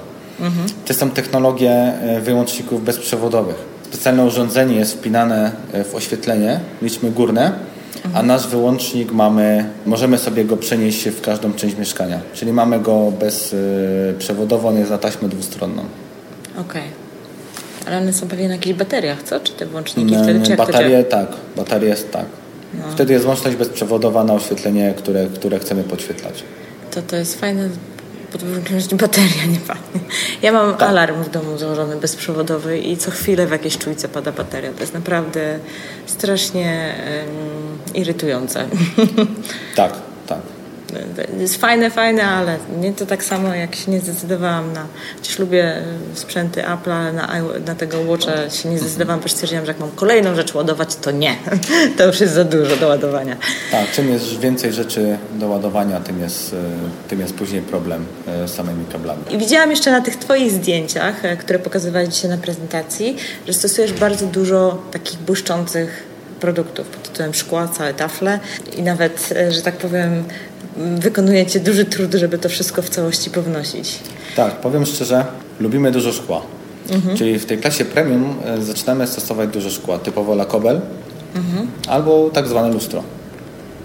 To 0.87 0.94
są 0.94 1.11
technologie 1.11 1.70
e, 1.70 2.20
wyłączników 2.20 2.84
bezprzewodowych. 2.84 3.56
Specjalne 3.82 4.24
urządzenie 4.24 4.76
jest 4.76 4.94
wpinane 4.94 5.52
e, 5.72 5.84
w 5.84 5.94
oświetlenie, 5.94 6.61
liczmy 6.82 7.11
górne, 7.11 7.52
a 8.14 8.22
nasz 8.22 8.46
wyłącznik 8.46 9.12
mamy, 9.12 9.64
możemy 9.87 10.18
sobie 10.18 10.44
go 10.44 10.56
przenieść 10.56 11.08
w 11.08 11.20
każdą 11.20 11.52
część 11.52 11.76
mieszkania. 11.76 12.20
Czyli 12.34 12.52
mamy 12.52 12.80
go 12.80 13.12
bezprzewodowo, 13.20 14.68
on 14.68 14.78
jest 14.78 14.90
na 14.90 14.98
taśmę 14.98 15.28
dwustronną. 15.28 15.82
Okej. 16.61 16.82
Ale 17.87 17.98
one 17.98 18.12
są 18.12 18.28
pewnie 18.28 18.48
na 18.48 18.54
jakichś 18.54 18.78
bateriach, 18.78 19.22
co? 19.22 19.40
Czy 19.40 19.52
te 19.52 19.66
włączniki 19.66 20.16
wtedy, 20.22 20.46
czy 20.46 20.56
Baterie 20.56 21.04
tak, 21.04 21.28
baterie 21.56 21.88
jest 21.88 22.12
tak. 22.12 22.24
Wtedy 22.92 23.12
jest 23.12 23.26
łączność 23.26 23.57
bezprzewodowa 23.57 24.24
na 24.24 24.35
oświetlenie, 24.35 24.94
które, 24.98 25.26
które 25.26 25.59
chcemy 25.59 25.85
podświetlać. 25.85 26.42
To 26.90 27.02
to 27.02 27.16
jest 27.16 27.40
fajne, 27.40 27.68
pod 28.33 28.42
warunkiem, 28.44 28.81
że 28.81 28.96
bateria 28.96 29.46
nie 29.52 29.59
padnie. 29.59 30.00
Ja 30.42 30.52
mam 30.52 30.74
Tak. 30.74 30.88
alarm 30.88 31.22
w 31.24 31.31
domu 31.31 31.59
założony 31.59 31.96
bezprzewodowy 31.96 32.78
i 32.78 32.96
co 32.96 33.11
chwilę 33.11 33.46
w 33.46 33.50
jakiejś 33.50 33.78
czujce 33.78 34.09
pada 34.09 34.33
bateria. 34.33 34.72
To 34.72 34.81
jest 34.81 34.94
naprawdę 34.94 35.59
strasznie 36.07 36.94
em, 36.94 37.26
irytujące. 37.94 38.64
Tak, 39.76 39.92
jest 41.38 41.57
fajne, 41.57 41.90
fajne, 41.90 42.24
ale 42.24 42.57
nie 42.81 42.92
to 42.92 43.07
tak 43.07 43.24
samo 43.24 43.55
jak 43.55 43.74
się 43.74 43.90
nie 43.90 44.01
zdecydowałam 44.01 44.72
na... 44.72 44.87
Chociaż 45.16 45.38
lubię 45.38 45.64
e, 45.77 45.83
sprzęty 46.14 46.62
Apple'a, 46.62 46.90
ale 46.92 47.12
na, 47.12 47.38
i- 47.38 47.62
na 47.66 47.74
tego 47.74 47.96
Watcha 48.03 48.51
się 48.51 48.68
nie 48.68 48.79
zdecydowałam, 48.79 49.20
bo 49.20 49.29
stwierdziłam, 49.29 49.64
że 49.66 49.72
jak 49.72 49.81
mam 49.81 49.90
kolejną 49.90 50.35
rzecz 50.35 50.55
ładować, 50.55 50.96
to 50.96 51.11
nie. 51.11 51.37
To 51.98 52.07
już 52.07 52.20
jest 52.20 52.35
za 52.35 52.44
dużo 52.44 52.77
do 52.77 52.88
ładowania. 52.88 53.37
Tak, 53.70 53.90
czym 53.90 54.09
jest 54.09 54.40
więcej 54.40 54.72
rzeczy 54.72 55.18
do 55.38 55.48
ładowania, 55.48 56.01
tym 56.01 56.20
jest, 56.20 56.53
e, 56.55 57.09
tym 57.09 57.20
jest 57.20 57.35
później 57.35 57.62
problem 57.62 58.07
e, 58.27 58.48
z 58.48 58.55
samymi 58.55 58.85
kablami. 58.92 59.22
I 59.31 59.38
widziałam 59.38 59.70
jeszcze 59.70 59.90
na 59.90 60.01
tych 60.01 60.16
Twoich 60.16 60.51
zdjęciach, 60.53 61.24
e, 61.24 61.37
które 61.37 61.59
pokazywałeś 61.59 62.09
dzisiaj 62.09 62.31
na 62.31 62.38
prezentacji, 62.38 63.16
że 63.46 63.53
stosujesz 63.53 63.92
bardzo 63.92 64.27
dużo 64.27 64.83
takich 64.92 65.18
błyszczących 65.18 66.09
produktów 66.40 66.87
pod 66.87 67.03
tytułem 67.03 67.35
szkła, 67.35 67.68
całe 67.68 67.94
tafle 67.94 68.40
i 68.77 68.83
nawet, 68.83 69.29
e, 69.37 69.53
że 69.53 69.62
tak 69.62 69.77
powiem, 69.77 70.24
wykonujecie 70.98 71.60
duży 71.60 71.84
trud, 71.84 72.14
żeby 72.14 72.38
to 72.38 72.48
wszystko 72.48 72.82
w 72.82 72.88
całości 72.88 73.30
pownosić. 73.30 73.98
Tak, 74.36 74.56
powiem 74.56 74.86
szczerze, 74.86 75.24
lubimy 75.60 75.92
dużo 75.92 76.12
szkła. 76.12 76.42
Czyli 77.16 77.38
w 77.38 77.46
tej 77.46 77.58
klasie 77.58 77.84
premium 77.84 78.34
e, 78.44 78.62
zaczynamy 78.62 79.06
stosować 79.06 79.50
dużo 79.50 79.70
szkła, 79.70 79.98
typowo 79.98 80.34
lakobel 80.34 80.80
albo 81.88 82.30
tak 82.30 82.48
zwane 82.48 82.72
lustro. 82.72 83.02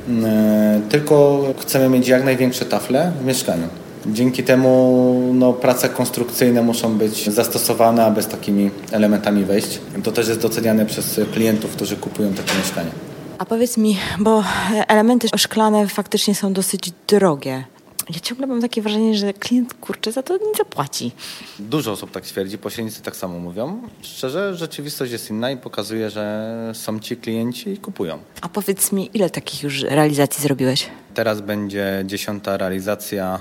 Mm, 0.07 0.25
e, 0.25 0.81
Tylko 0.89 1.43
chcemy 1.59 1.89
mieć 1.89 2.07
jak 2.07 2.25
największe 2.25 2.65
tafle 2.65 3.11
w 3.21 3.25
mieszkaniu. 3.25 3.67
Dzięki 4.05 4.43
temu 4.43 5.31
no, 5.33 5.53
prace 5.53 5.89
konstrukcyjne 5.89 6.61
muszą 6.61 6.97
być 6.97 7.29
zastosowane, 7.29 8.05
aby 8.05 8.21
z 8.21 8.27
takimi 8.27 8.71
elementami 8.91 9.45
wejść. 9.45 9.79
To 10.03 10.11
też 10.11 10.27
jest 10.27 10.41
doceniane 10.41 10.85
przez 10.85 11.19
klientów, 11.33 11.71
którzy 11.71 11.95
kupują 11.95 12.33
takie 12.33 12.57
mieszkania. 12.57 12.91
A 13.37 13.45
powiedz 13.45 13.77
mi, 13.77 13.97
bo 14.19 14.43
elementy 14.87 15.27
szklane 15.37 15.87
faktycznie 15.87 16.35
są 16.35 16.53
dosyć 16.53 16.91
drogie. 17.07 17.63
Ja 18.09 18.19
ciągle 18.19 18.47
mam 18.47 18.61
takie 18.61 18.81
wrażenie, 18.81 19.17
że 19.17 19.33
klient 19.33 19.73
kurczę 19.73 20.11
za 20.11 20.23
to 20.23 20.37
nie 20.37 20.53
zapłaci. 20.57 21.11
Dużo 21.59 21.91
osób 21.91 22.11
tak 22.11 22.23
twierdzi, 22.23 22.57
pośrednicy 22.57 23.01
tak 23.01 23.15
samo 23.15 23.39
mówią. 23.39 23.81
Szczerze, 24.01 24.55
rzeczywistość 24.55 25.11
jest 25.11 25.29
inna 25.29 25.51
i 25.51 25.57
pokazuje, 25.57 26.09
że 26.09 26.71
są 26.73 26.99
ci 26.99 27.17
klienci 27.17 27.69
i 27.69 27.77
kupują. 27.77 28.19
A 28.41 28.49
powiedz 28.49 28.91
mi, 28.91 29.09
ile 29.13 29.29
takich 29.29 29.63
już 29.63 29.81
realizacji 29.81 30.43
zrobiłeś? 30.43 30.89
Teraz 31.13 31.41
będzie 31.41 32.03
dziesiąta 32.05 32.57
realizacja 32.57 33.39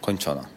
kończona. 0.00 0.53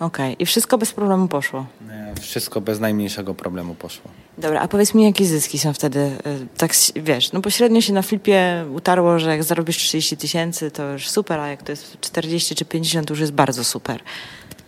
Okej, 0.00 0.36
i 0.38 0.46
wszystko 0.46 0.78
bez 0.78 0.92
problemu 0.92 1.28
poszło. 1.28 1.66
E, 1.90 2.14
Wszystko 2.20 2.60
bez 2.60 2.80
najmniejszego 2.80 3.34
problemu 3.34 3.74
poszło. 3.74 4.10
Dobra, 4.38 4.60
a 4.60 4.68
powiedz 4.68 4.94
mi, 4.94 5.04
jakie 5.04 5.26
zyski 5.26 5.58
są 5.58 5.72
wtedy? 5.72 5.98
y, 5.98 6.46
Tak, 6.58 6.72
wiesz, 6.96 7.32
no 7.32 7.40
pośrednio 7.40 7.80
się 7.80 7.92
na 7.92 8.02
flipie 8.02 8.64
utarło, 8.74 9.18
że 9.18 9.30
jak 9.30 9.44
zarobisz 9.44 9.76
30 9.76 10.16
tysięcy, 10.16 10.70
to 10.70 10.92
już 10.92 11.08
super, 11.10 11.40
a 11.40 11.48
jak 11.48 11.62
to 11.62 11.72
jest 11.72 12.00
40 12.00 12.54
czy 12.54 12.64
50, 12.64 13.08
to 13.08 13.12
już 13.12 13.20
jest 13.20 13.32
bardzo 13.32 13.64
super. 13.64 14.00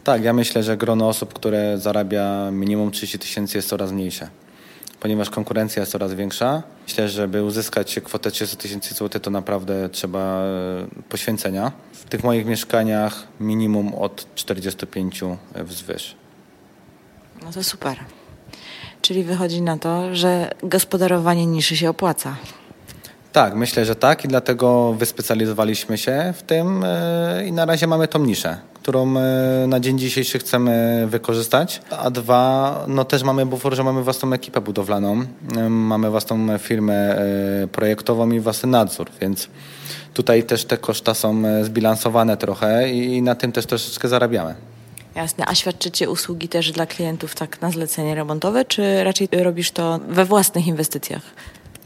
Tak, 0.05 0.23
ja 0.25 0.33
myślę, 0.33 0.63
że 0.63 0.77
grono 0.77 1.09
osób, 1.09 1.35
które 1.35 1.79
zarabia 1.79 2.51
minimum 2.51 2.91
30 2.91 3.19
tysięcy 3.19 3.59
jest 3.59 3.69
coraz 3.69 3.93
mniejsze. 3.93 4.29
Ponieważ 5.03 5.31
konkurencja 5.31 5.81
jest 5.81 5.93
coraz 5.93 6.15
większa, 6.15 6.63
myślę, 6.89 7.09
że 7.09 7.15
żeby 7.15 7.45
uzyskać 7.45 8.01
kwotę 8.05 8.31
30 8.31 8.57
tysięcy 8.57 8.95
złotych, 8.95 9.23
to 9.23 9.31
naprawdę 9.31 9.89
trzeba 9.89 10.19
e, 10.19 10.87
poświęcenia. 11.09 11.73
W 11.93 12.05
tych 12.05 12.25
moich 12.25 12.47
mieszkaniach 12.47 13.27
minimum 13.41 13.95
od 13.95 14.35
45 14.35 15.21
wzwyż. 15.55 16.17
No 17.45 17.53
to 17.53 17.65
super. 17.65 17.97
Czyli 19.01 19.25
wychodzi 19.25 19.63
na 19.63 19.79
to, 19.79 20.15
że 20.15 20.51
gospodarowanie 20.63 21.47
niszy 21.47 21.77
się 21.77 21.91
opłaca. 21.91 22.37
Tak, 23.33 23.55
myślę, 23.55 23.85
że 23.85 23.95
tak 23.95 24.25
i 24.25 24.29
dlatego 24.29 24.93
wyspecjalizowaliśmy 24.93 25.99
się 25.99 26.35
w 26.37 26.43
tym 26.43 26.85
e, 26.85 27.47
i 27.47 27.53
na 27.53 27.65
razie 27.65 27.87
mamy 27.87 28.09
tą 28.09 28.19
niszę, 28.19 28.57
którą 28.83 29.17
e, 29.17 29.67
na 29.69 29.81
dzień 29.81 29.99
dzisiejszy 29.99 30.39
chcemy 30.39 31.05
wykorzystać. 31.11 31.83
A 31.91 32.11
dwa, 32.11 32.85
no 32.89 33.05
też 33.05 33.23
mamy 33.23 33.47
bufor, 33.47 33.75
że 33.75 33.85
mamy 33.85 34.03
własną 34.03 34.33
ekipę 34.33 34.61
budowlaną, 34.61 35.25
mamy 35.69 36.11
własną 36.11 36.59
firmę 36.59 36.95
e, 36.95 37.69
projektową 37.69 38.31
i 38.31 38.41
własny 38.41 38.69
nadzór, 38.69 39.11
więc 39.21 39.49
tutaj 40.15 40.43
też 40.43 40.65
te 40.65 40.77
koszta 40.77 41.15
są 41.15 41.47
e, 41.47 41.65
zbilansowane 41.65 42.37
trochę 42.37 42.91
i 42.91 43.23
na 43.23 43.35
tym 43.35 43.53
też 43.53 43.67
troszeczkę 43.67 44.09
zarabiamy. 44.09 44.55
Jasne. 45.15 45.45
A 45.49 45.55
świadczycie 45.55 46.11
usługi 46.11 46.49
też 46.49 46.73
dla 46.73 46.87
klientów 46.87 47.35
tak 47.35 47.61
na 47.61 47.71
zlecenie 47.71 48.15
remontowe, 48.15 48.65
czy 48.65 49.05
raczej 49.05 49.29
robisz 49.33 49.71
to 49.71 50.01
we 50.09 50.25
własnych 50.25 50.67
inwestycjach? 50.67 51.23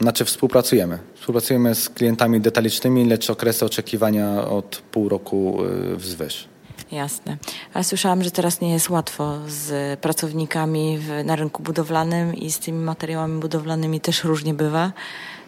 Znaczy 0.01 0.25
współpracujemy. 0.25 0.99
Współpracujemy 1.15 1.75
z 1.75 1.89
klientami 1.89 2.41
detalicznymi, 2.41 3.05
lecz 3.05 3.29
okresy 3.29 3.65
oczekiwania 3.65 4.47
od 4.47 4.81
pół 4.91 5.09
roku 5.09 5.57
e, 5.93 5.95
wzwyż. 5.95 6.47
Jasne. 6.91 7.37
Ale 7.73 7.83
słyszałam, 7.83 8.23
że 8.23 8.31
teraz 8.31 8.61
nie 8.61 8.73
jest 8.73 8.89
łatwo 8.89 9.37
z 9.47 9.99
pracownikami 9.99 10.97
w, 10.97 11.25
na 11.25 11.35
rynku 11.35 11.63
budowlanym 11.63 12.35
i 12.35 12.51
z 12.51 12.59
tymi 12.59 12.79
materiałami 12.79 13.39
budowlanymi 13.39 13.99
też 13.99 14.23
różnie 14.23 14.53
bywa. 14.53 14.91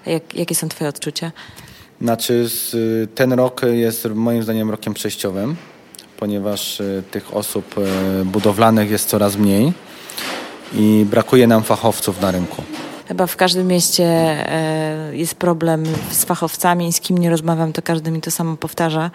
Jak, 0.05 0.35
jakie 0.35 0.55
są 0.55 0.69
Twoje 0.69 0.89
odczucia? 0.89 1.31
Znaczy, 2.01 2.47
ten 3.15 3.33
rok 3.33 3.61
jest 3.71 4.05
moim 4.05 4.43
zdaniem 4.43 4.69
rokiem 4.69 4.93
przejściowym, 4.93 5.55
ponieważ 6.17 6.81
e, 6.81 7.03
tych 7.11 7.35
osób 7.35 7.75
e, 7.77 8.25
budowlanych 8.25 8.91
jest 8.91 9.09
coraz 9.09 9.37
mniej 9.37 9.73
i 10.73 11.05
brakuje 11.09 11.47
nam 11.47 11.63
fachowców 11.63 12.21
na 12.21 12.31
rynku. 12.31 12.63
Chyba 13.09 13.27
w 13.27 13.35
każdym 13.35 13.67
mieście 13.67 14.03
e, 14.05 15.15
jest 15.15 15.35
problem 15.35 15.83
z 16.11 16.25
fachowcami, 16.25 16.93
z 16.93 16.99
kim 16.99 17.17
nie 17.17 17.29
rozmawiam, 17.29 17.73
to 17.73 17.81
każdy 17.81 18.11
mi 18.11 18.21
to 18.21 18.31
samo 18.31 18.57
powtarza. 18.57 19.11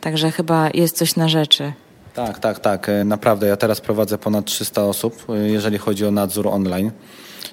Także 0.00 0.30
chyba 0.30 0.70
jest 0.74 0.96
coś 0.96 1.16
na 1.16 1.28
rzeczy. 1.28 1.72
Tak, 2.14 2.38
tak, 2.38 2.60
tak. 2.60 2.88
e, 2.88 3.04
Naprawdę. 3.04 3.46
Ja 3.46 3.56
teraz 3.56 3.80
prowadzę 3.80 4.18
ponad 4.18 4.44
300 4.44 4.84
osób, 4.84 5.26
e, 5.28 5.36
jeżeli 5.36 5.78
chodzi 5.78 6.06
o 6.06 6.10
nadzór 6.10 6.48
online. 6.48 6.90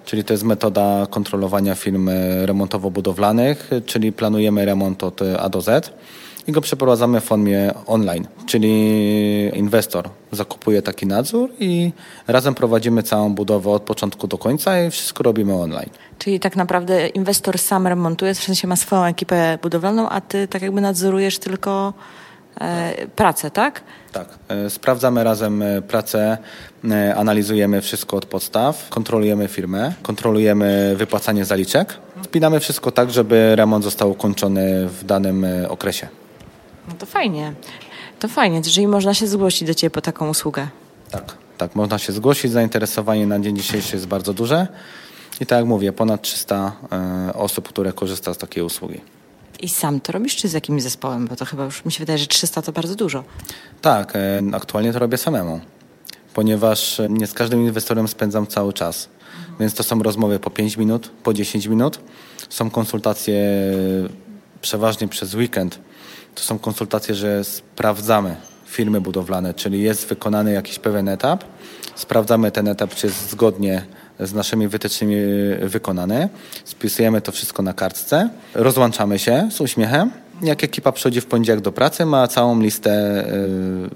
Czyli 0.06 0.24
to 0.24 0.34
jest 0.34 0.44
metoda 0.44 1.08
kontrolowania 1.10 1.76
firm 1.76 2.10
remontowo-budowlanych, 2.46 3.56
czyli 3.86 4.12
planujemy 4.12 4.66
remont 4.66 5.04
od 5.04 5.22
A 5.40 5.50
do 5.50 5.62
Z 5.62 5.94
i 6.52 6.54
go 6.54 6.62
przeprowadzamy 6.62 7.22
w 7.22 7.24
formie 7.24 7.74
online. 7.86 8.28
Czyli 8.46 8.72
inwestor 9.54 10.10
zakupuje 10.32 10.82
taki 10.82 11.08
nadzór 11.08 11.50
i 11.60 11.92
razem 12.28 12.56
prowadzimy 12.56 13.04
całą 13.04 13.34
budowę 13.36 13.70
od 13.70 13.84
początku 13.84 14.28
do 14.28 14.38
końca 14.38 14.84
i 14.84 14.92
wszystko 14.92 15.24
robimy 15.24 15.54
online. 15.56 15.90
Czyli 16.20 16.40
tak 16.40 16.56
naprawdę 16.56 17.08
inwestor 17.08 17.60
sam 17.60 17.88
remontuje, 17.88 18.34
w 18.34 18.44
sensie 18.44 18.68
ma 18.68 18.76
swoją 18.76 19.04
ekipę 19.04 19.58
budowlaną, 19.62 20.10
a 20.10 20.22
ty 20.22 20.48
tak 20.48 20.62
jakby 20.62 20.82
nadzorujesz 20.82 21.40
tylko 21.40 21.94
e, 22.62 22.94
pracę, 23.16 23.52
tak? 23.52 23.84
Tak. 24.12 24.28
E, 24.50 24.70
Sprawdzamy 24.70 25.24
razem 25.24 25.62
e, 25.62 25.82
pracę, 25.82 26.38
e, 26.90 27.16
analizujemy 27.16 27.82
wszystko 27.82 28.18
od 28.18 28.26
podstaw, 28.26 28.90
kontrolujemy 28.90 29.48
firmę, 29.48 29.94
kontrolujemy 30.02 30.96
wypłacanie 30.98 31.46
zaliczek. 31.46 31.98
Spinamy 32.26 32.60
wszystko 32.60 32.92
tak, 32.92 33.12
żeby 33.12 33.56
remont 33.56 33.84
został 33.84 34.12
ukończony 34.12 34.88
w 34.88 35.04
danym 35.04 35.46
okresie. 35.70 36.08
No 36.88 36.94
to 37.00 37.06
fajnie. 37.06 37.54
To 38.20 38.28
fajnie, 38.28 38.62
czyli 38.62 38.88
można 38.88 39.14
się 39.14 39.28
zgłosić 39.28 39.68
do 39.68 39.74
Ciebie 39.74 39.92
po 39.92 40.02
taką 40.02 40.30
usługę. 40.30 40.68
Tak, 41.12 41.38
tak, 41.58 41.76
można 41.76 41.98
się 42.00 42.14
zgłosić. 42.14 42.52
Zainteresowanie 42.52 43.28
na 43.28 43.40
dzień 43.40 43.56
dzisiejszy 43.56 43.96
jest 43.96 44.08
bardzo 44.08 44.34
duże. 44.34 44.68
I 45.40 45.46
tak 45.46 45.58
jak 45.58 45.66
mówię, 45.68 45.94
ponad 45.94 46.22
300 46.22 46.72
e, 46.92 47.34
osób, 47.34 47.70
które 47.70 47.94
korzysta 47.94 48.34
z 48.34 48.38
takiej 48.38 48.64
usługi. 48.64 49.02
I 49.60 49.70
sam 49.70 50.00
to 50.00 50.12
robisz, 50.12 50.36
czy 50.36 50.48
z 50.48 50.54
jakimś 50.54 50.84
zespołem? 50.84 51.28
Bo 51.28 51.36
to 51.36 51.46
chyba 51.46 51.66
już 51.66 51.86
mi 51.86 51.92
się 51.92 52.00
wydaje, 52.00 52.20
że 52.20 52.28
300 52.28 52.62
to 52.62 52.72
bardzo 52.72 52.96
dużo. 52.96 53.24
Tak, 53.82 54.16
e, 54.16 54.42
aktualnie 54.54 54.94
to 54.94 55.00
robię 55.00 55.18
samemu. 55.18 55.60
ponieważ 56.34 57.02
nie 57.10 57.28
z 57.28 57.34
każdym 57.34 57.62
inwestorem 57.62 58.08
spędzam 58.08 58.48
cały 58.48 58.74
czas. 58.74 59.10
Więc 59.60 59.74
to 59.74 59.84
są 59.84 60.04
rozmowy 60.04 60.40
po 60.40 60.50
5 60.50 60.78
minut, 60.78 61.12
po 61.24 61.34
10 61.34 61.68
minut. 61.68 62.00
Są 62.50 62.70
konsultacje 62.70 63.42
przeważnie 64.62 65.08
przez 65.08 65.34
weekend. 65.36 65.80
To 66.36 66.44
są 66.44 66.60
konsultacje, 66.60 67.16
że 67.16 67.44
sprawdzamy 67.44 68.36
firmy 68.66 69.02
budowlane, 69.02 69.54
czyli 69.54 69.82
jest 69.82 70.08
wykonany 70.08 70.52
jakiś 70.52 70.80
pewien 70.80 71.10
etap. 71.10 71.44
Sprawdzamy 71.96 72.52
ten 72.52 72.68
etap, 72.68 72.96
czy 72.96 73.08
jest 73.08 73.30
zgodnie 73.30 73.86
z 74.20 74.34
naszymi 74.34 74.68
wytycznymi 74.68 75.16
wykonany. 75.62 76.30
Spisujemy 76.66 77.22
to 77.22 77.32
wszystko 77.32 77.64
na 77.64 77.74
kartce, 77.74 78.30
rozłączamy 78.54 79.20
się 79.20 79.50
z 79.52 79.62
uśmiechem. 79.62 80.12
Jak 80.42 80.64
ekipa 80.64 80.92
przychodzi 80.92 81.22
w 81.22 81.26
poniedziałek 81.26 81.62
do 81.62 81.72
pracy, 81.72 82.06
ma 82.06 82.28
całą 82.28 82.62
listę 82.62 83.26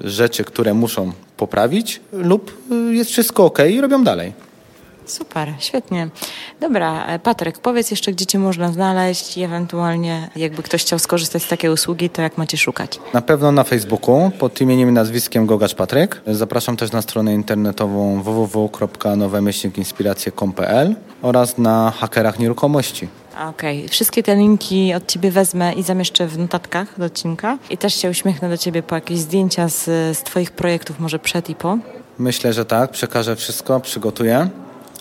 y, 0.05 0.09
rzeczy, 0.09 0.43
które 0.43 0.73
muszą 0.73 1.11
poprawić 1.37 2.01
lub 2.13 2.71
y, 2.71 2.95
jest 2.95 3.11
wszystko 3.11 3.45
ok 3.45 3.59
i 3.69 3.81
robią 3.81 4.03
dalej. 4.03 4.33
Super, 5.05 5.53
świetnie. 5.59 6.09
Dobra, 6.61 7.05
e, 7.05 7.19
Patryk, 7.19 7.59
powiedz 7.59 7.91
jeszcze, 7.91 8.11
gdzie 8.11 8.25
Cię 8.25 8.39
można 8.39 8.71
znaleźć 8.71 9.37
i 9.37 9.43
ewentualnie 9.43 10.29
jakby 10.35 10.63
ktoś 10.63 10.81
chciał 10.81 10.99
skorzystać 10.99 11.43
z 11.43 11.47
takiej 11.47 11.69
usługi, 11.69 12.09
to 12.09 12.21
jak 12.21 12.37
macie 12.37 12.57
szukać? 12.57 12.99
Na 13.13 13.21
pewno 13.21 13.51
na 13.51 13.63
Facebooku 13.63 14.31
pod 14.39 14.61
imieniem 14.61 14.89
i 14.89 14.91
nazwiskiem 14.91 15.45
Gogacz 15.45 15.75
Patryk. 15.75 16.21
Zapraszam 16.27 16.77
też 16.77 16.91
na 16.91 17.01
stronę 17.01 17.33
internetową 17.33 18.23
www.nowemyślnikinspiracje.pl 18.23 20.95
oraz 21.21 21.57
na 21.57 21.91
hakerach 21.91 22.39
nieruchomości. 22.39 23.07
Okej, 23.49 23.77
okay. 23.77 23.89
wszystkie 23.89 24.23
te 24.23 24.35
linki 24.35 24.93
od 24.93 25.07
Ciebie 25.07 25.31
wezmę 25.31 25.73
i 25.73 25.83
zamieszczę 25.83 26.27
w 26.27 26.37
notatkach 26.37 26.99
do 26.99 27.05
odcinka. 27.05 27.57
I 27.69 27.77
też 27.77 27.95
się 27.95 28.09
uśmiechnę 28.09 28.49
do 28.49 28.57
Ciebie 28.57 28.83
po 28.83 28.95
jakieś 28.95 29.19
zdjęcia 29.19 29.69
z, 29.69 29.83
z 30.17 30.23
Twoich 30.23 30.51
projektów, 30.51 30.99
może 30.99 31.19
przed 31.19 31.49
i 31.49 31.55
po. 31.55 31.77
Myślę, 32.19 32.53
że 32.53 32.65
tak. 32.65 32.91
Przekażę 32.91 33.35
wszystko, 33.35 33.79
przygotuję. 33.79 34.49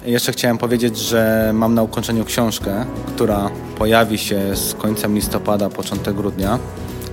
Jeszcze 0.07 0.33
chciałem 0.33 0.59
powiedzieć, 0.59 0.98
że 0.98 1.50
mam 1.54 1.74
na 1.74 1.83
ukończeniu 1.83 2.24
książkę, 2.24 2.85
która 3.07 3.50
pojawi 3.78 4.18
się 4.18 4.57
z 4.57 4.74
końcem 4.74 5.14
listopada, 5.14 5.68
początek 5.68 6.14
grudnia, 6.14 6.59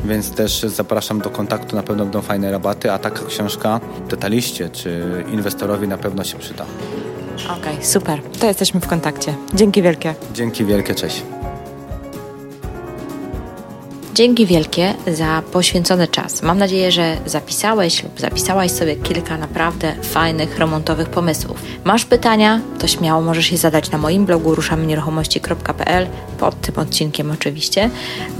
więc 0.05 0.31
też 0.31 0.61
zapraszam 0.61 1.21
do 1.21 1.29
kontaktu, 1.29 1.75
na 1.75 1.83
pewno 1.83 2.03
będą 2.03 2.21
fajne 2.21 2.51
rabaty, 2.51 2.91
a 2.91 2.99
taka 2.99 3.25
książka 3.25 3.79
detaliście 4.09 4.69
czy 4.69 5.23
inwestorowi 5.33 5.87
na 5.87 5.97
pewno 5.97 6.23
się 6.23 6.37
przyda. 6.37 6.65
Okej, 7.45 7.73
okay, 7.73 7.85
super. 7.85 8.21
To 8.39 8.47
jesteśmy 8.47 8.79
w 8.79 8.87
kontakcie. 8.87 9.35
Dzięki 9.53 9.81
wielkie. 9.81 10.15
Dzięki 10.33 10.65
wielkie, 10.65 10.95
cześć. 10.95 11.23
Dzięki 14.13 14.45
wielkie 14.45 14.93
za 15.07 15.41
poświęcony 15.51 16.07
czas. 16.07 16.41
Mam 16.41 16.57
nadzieję, 16.57 16.91
że 16.91 17.17
zapisałeś 17.25 18.03
lub 18.03 18.19
zapisałaś 18.19 18.71
sobie 18.71 18.95
kilka 18.95 19.37
naprawdę 19.37 19.93
fajnych 20.03 20.59
remontowych 20.59 21.09
pomysłów. 21.09 21.63
Masz 21.83 22.05
pytania? 22.05 22.61
To 22.79 22.87
śmiało 22.87 23.21
możesz 23.21 23.51
je 23.51 23.57
zadać 23.57 23.91
na 23.91 23.97
moim 23.97 24.25
blogu 24.25 24.55
ruszamynieruchomości.pl 24.55 26.07
pod 26.39 26.61
tym 26.61 26.77
odcinkiem 26.77 27.31
oczywiście 27.31 27.89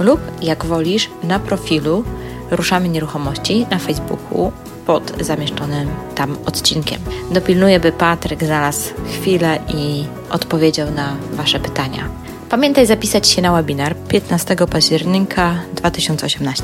lub 0.00 0.20
jak 0.42 0.64
wolisz 0.64 1.10
na 1.22 1.38
profilu 1.38 2.04
Ruszamy 2.50 2.88
Nieruchomości 2.88 3.66
na 3.70 3.78
Facebooku 3.78 4.52
pod 4.86 5.12
zamieszczonym 5.20 5.88
tam 6.14 6.36
odcinkiem. 6.46 7.00
Dopilnuję, 7.30 7.80
by 7.80 7.92
Patryk 7.92 8.44
znalazł 8.44 8.90
chwilę 9.06 9.58
i 9.74 10.04
odpowiedział 10.30 10.90
na 10.90 11.16
Wasze 11.32 11.60
pytania. 11.60 12.21
Pamiętaj 12.52 12.86
zapisać 12.86 13.28
się 13.28 13.42
na 13.42 13.52
webinar 13.52 13.96
15 14.08 14.56
października 14.70 15.54
2018. 15.74 16.62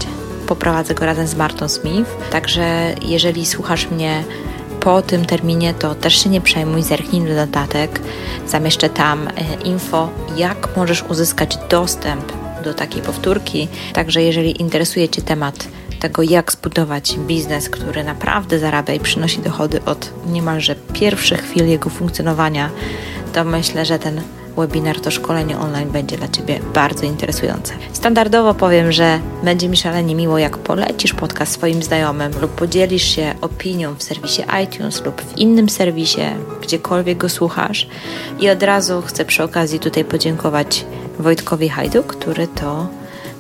Poprowadzę 0.49 0.95
go 0.95 1.07
razem 1.07 1.27
z 1.27 1.35
Martą 1.35 1.69
Smith, 1.69 2.11
także 2.31 2.95
jeżeli 3.03 3.47
słuchasz 3.47 3.91
mnie 3.91 4.25
po 4.81 5.03
tym 5.03 5.25
terminie, 5.25 5.75
to 5.75 5.95
też 5.95 6.23
się 6.25 6.31
nie 6.31 6.41
przejmuj, 6.41 6.83
zerknij 6.83 7.23
do 7.23 7.35
dodatek. 7.35 8.01
Zamieszczę 8.47 8.91
tam 8.91 9.29
e, 9.29 9.33
info, 9.65 10.09
jak 10.37 10.77
możesz 10.77 11.03
uzyskać 11.03 11.59
dostęp 11.71 12.33
do 12.65 12.75
takiej 12.75 13.03
powtórki. 13.03 13.69
Także 13.93 14.23
jeżeli 14.23 14.61
interesuje 14.61 15.09
Cię 15.09 15.23
temat 15.23 15.69
tego, 16.01 16.23
jak 16.23 16.53
zbudować 16.53 17.19
biznes, 17.19 17.69
który 17.69 18.05
naprawdę 18.05 18.59
zarabia 18.59 18.95
i 18.95 19.01
przynosi 19.01 19.39
dochody 19.39 19.85
od 19.85 20.11
niemalże 20.27 20.75
pierwszych 20.75 21.43
chwil 21.43 21.67
jego 21.67 21.91
funkcjonowania, 21.91 22.71
to 23.33 23.45
myślę, 23.45 23.87
że 23.87 23.99
ten 23.99 24.23
webinar 24.59 25.01
to 25.01 25.11
szkolenie 25.11 25.59
online 25.59 25.91
będzie 25.91 26.17
dla 26.17 26.29
Ciebie 26.29 26.61
bardzo 26.75 27.05
interesujące. 27.05 27.73
Standardowo 27.93 28.55
powiem, 28.55 28.93
że 28.93 29.21
będzie 29.43 29.69
mi 29.69 29.77
szalenie 29.77 30.15
miło, 30.15 30.39
jak 30.39 30.59
polecisz 30.59 31.15
podcast 31.15 31.53
swoim 31.53 31.83
znajomym 31.83 32.33
lub 32.41 32.51
podzielisz 32.51 33.03
się 33.03 33.35
opinią 33.41 33.95
w 33.95 34.03
serwisie 34.03 34.43
iTunes 34.65 35.05
lub 35.05 35.23
w 35.23 35.39
innym 35.39 35.69
serwisie, 35.69 36.23
gdziekolwiek 36.63 37.19
go 37.19 37.29
słuchasz. 37.29 37.89
I 38.41 38.51
od 38.51 38.63
razu 38.63 39.03
chcę 39.03 39.25
przy 39.25 39.43
okazji 39.43 39.79
tutaj 39.79 40.05
podziękować 40.05 40.85
Wojtkowi 41.19 41.69
Hajdu, 41.69 42.03
który 42.03 42.47
to 42.47 42.87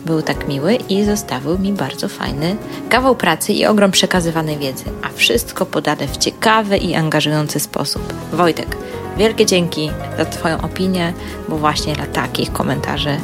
był 0.06 0.22
tak 0.22 0.48
miły 0.48 0.74
i 0.74 1.04
zostawił 1.04 1.58
mi 1.58 1.72
bardzo 1.72 2.08
fajny 2.08 2.56
kawał 2.88 3.16
pracy 3.16 3.52
i 3.52 3.66
ogrom 3.66 3.90
przekazywanej 3.90 4.58
wiedzy, 4.58 4.84
a 5.02 5.08
wszystko 5.08 5.66
podane 5.66 6.08
w 6.08 6.16
ciekawy 6.16 6.76
i 6.76 6.94
angażujący 6.94 7.60
sposób. 7.60 8.12
Wojtek, 8.32 8.76
Wielkie 9.18 9.46
dzięki 9.46 9.90
za 10.18 10.24
Twoją 10.24 10.60
opinię, 10.60 11.12
bo 11.48 11.58
właśnie 11.58 11.94
dla 11.94 12.06
takich 12.06 12.52
komentarzy 12.52 13.16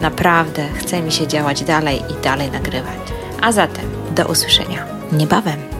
naprawdę 0.00 0.68
chce 0.74 1.02
mi 1.02 1.12
się 1.12 1.26
działać 1.26 1.64
dalej 1.64 2.02
i 2.10 2.24
dalej 2.24 2.50
nagrywać. 2.50 2.98
A 3.40 3.52
zatem 3.52 3.84
do 4.14 4.26
usłyszenia 4.26 4.86
niebawem. 5.12 5.79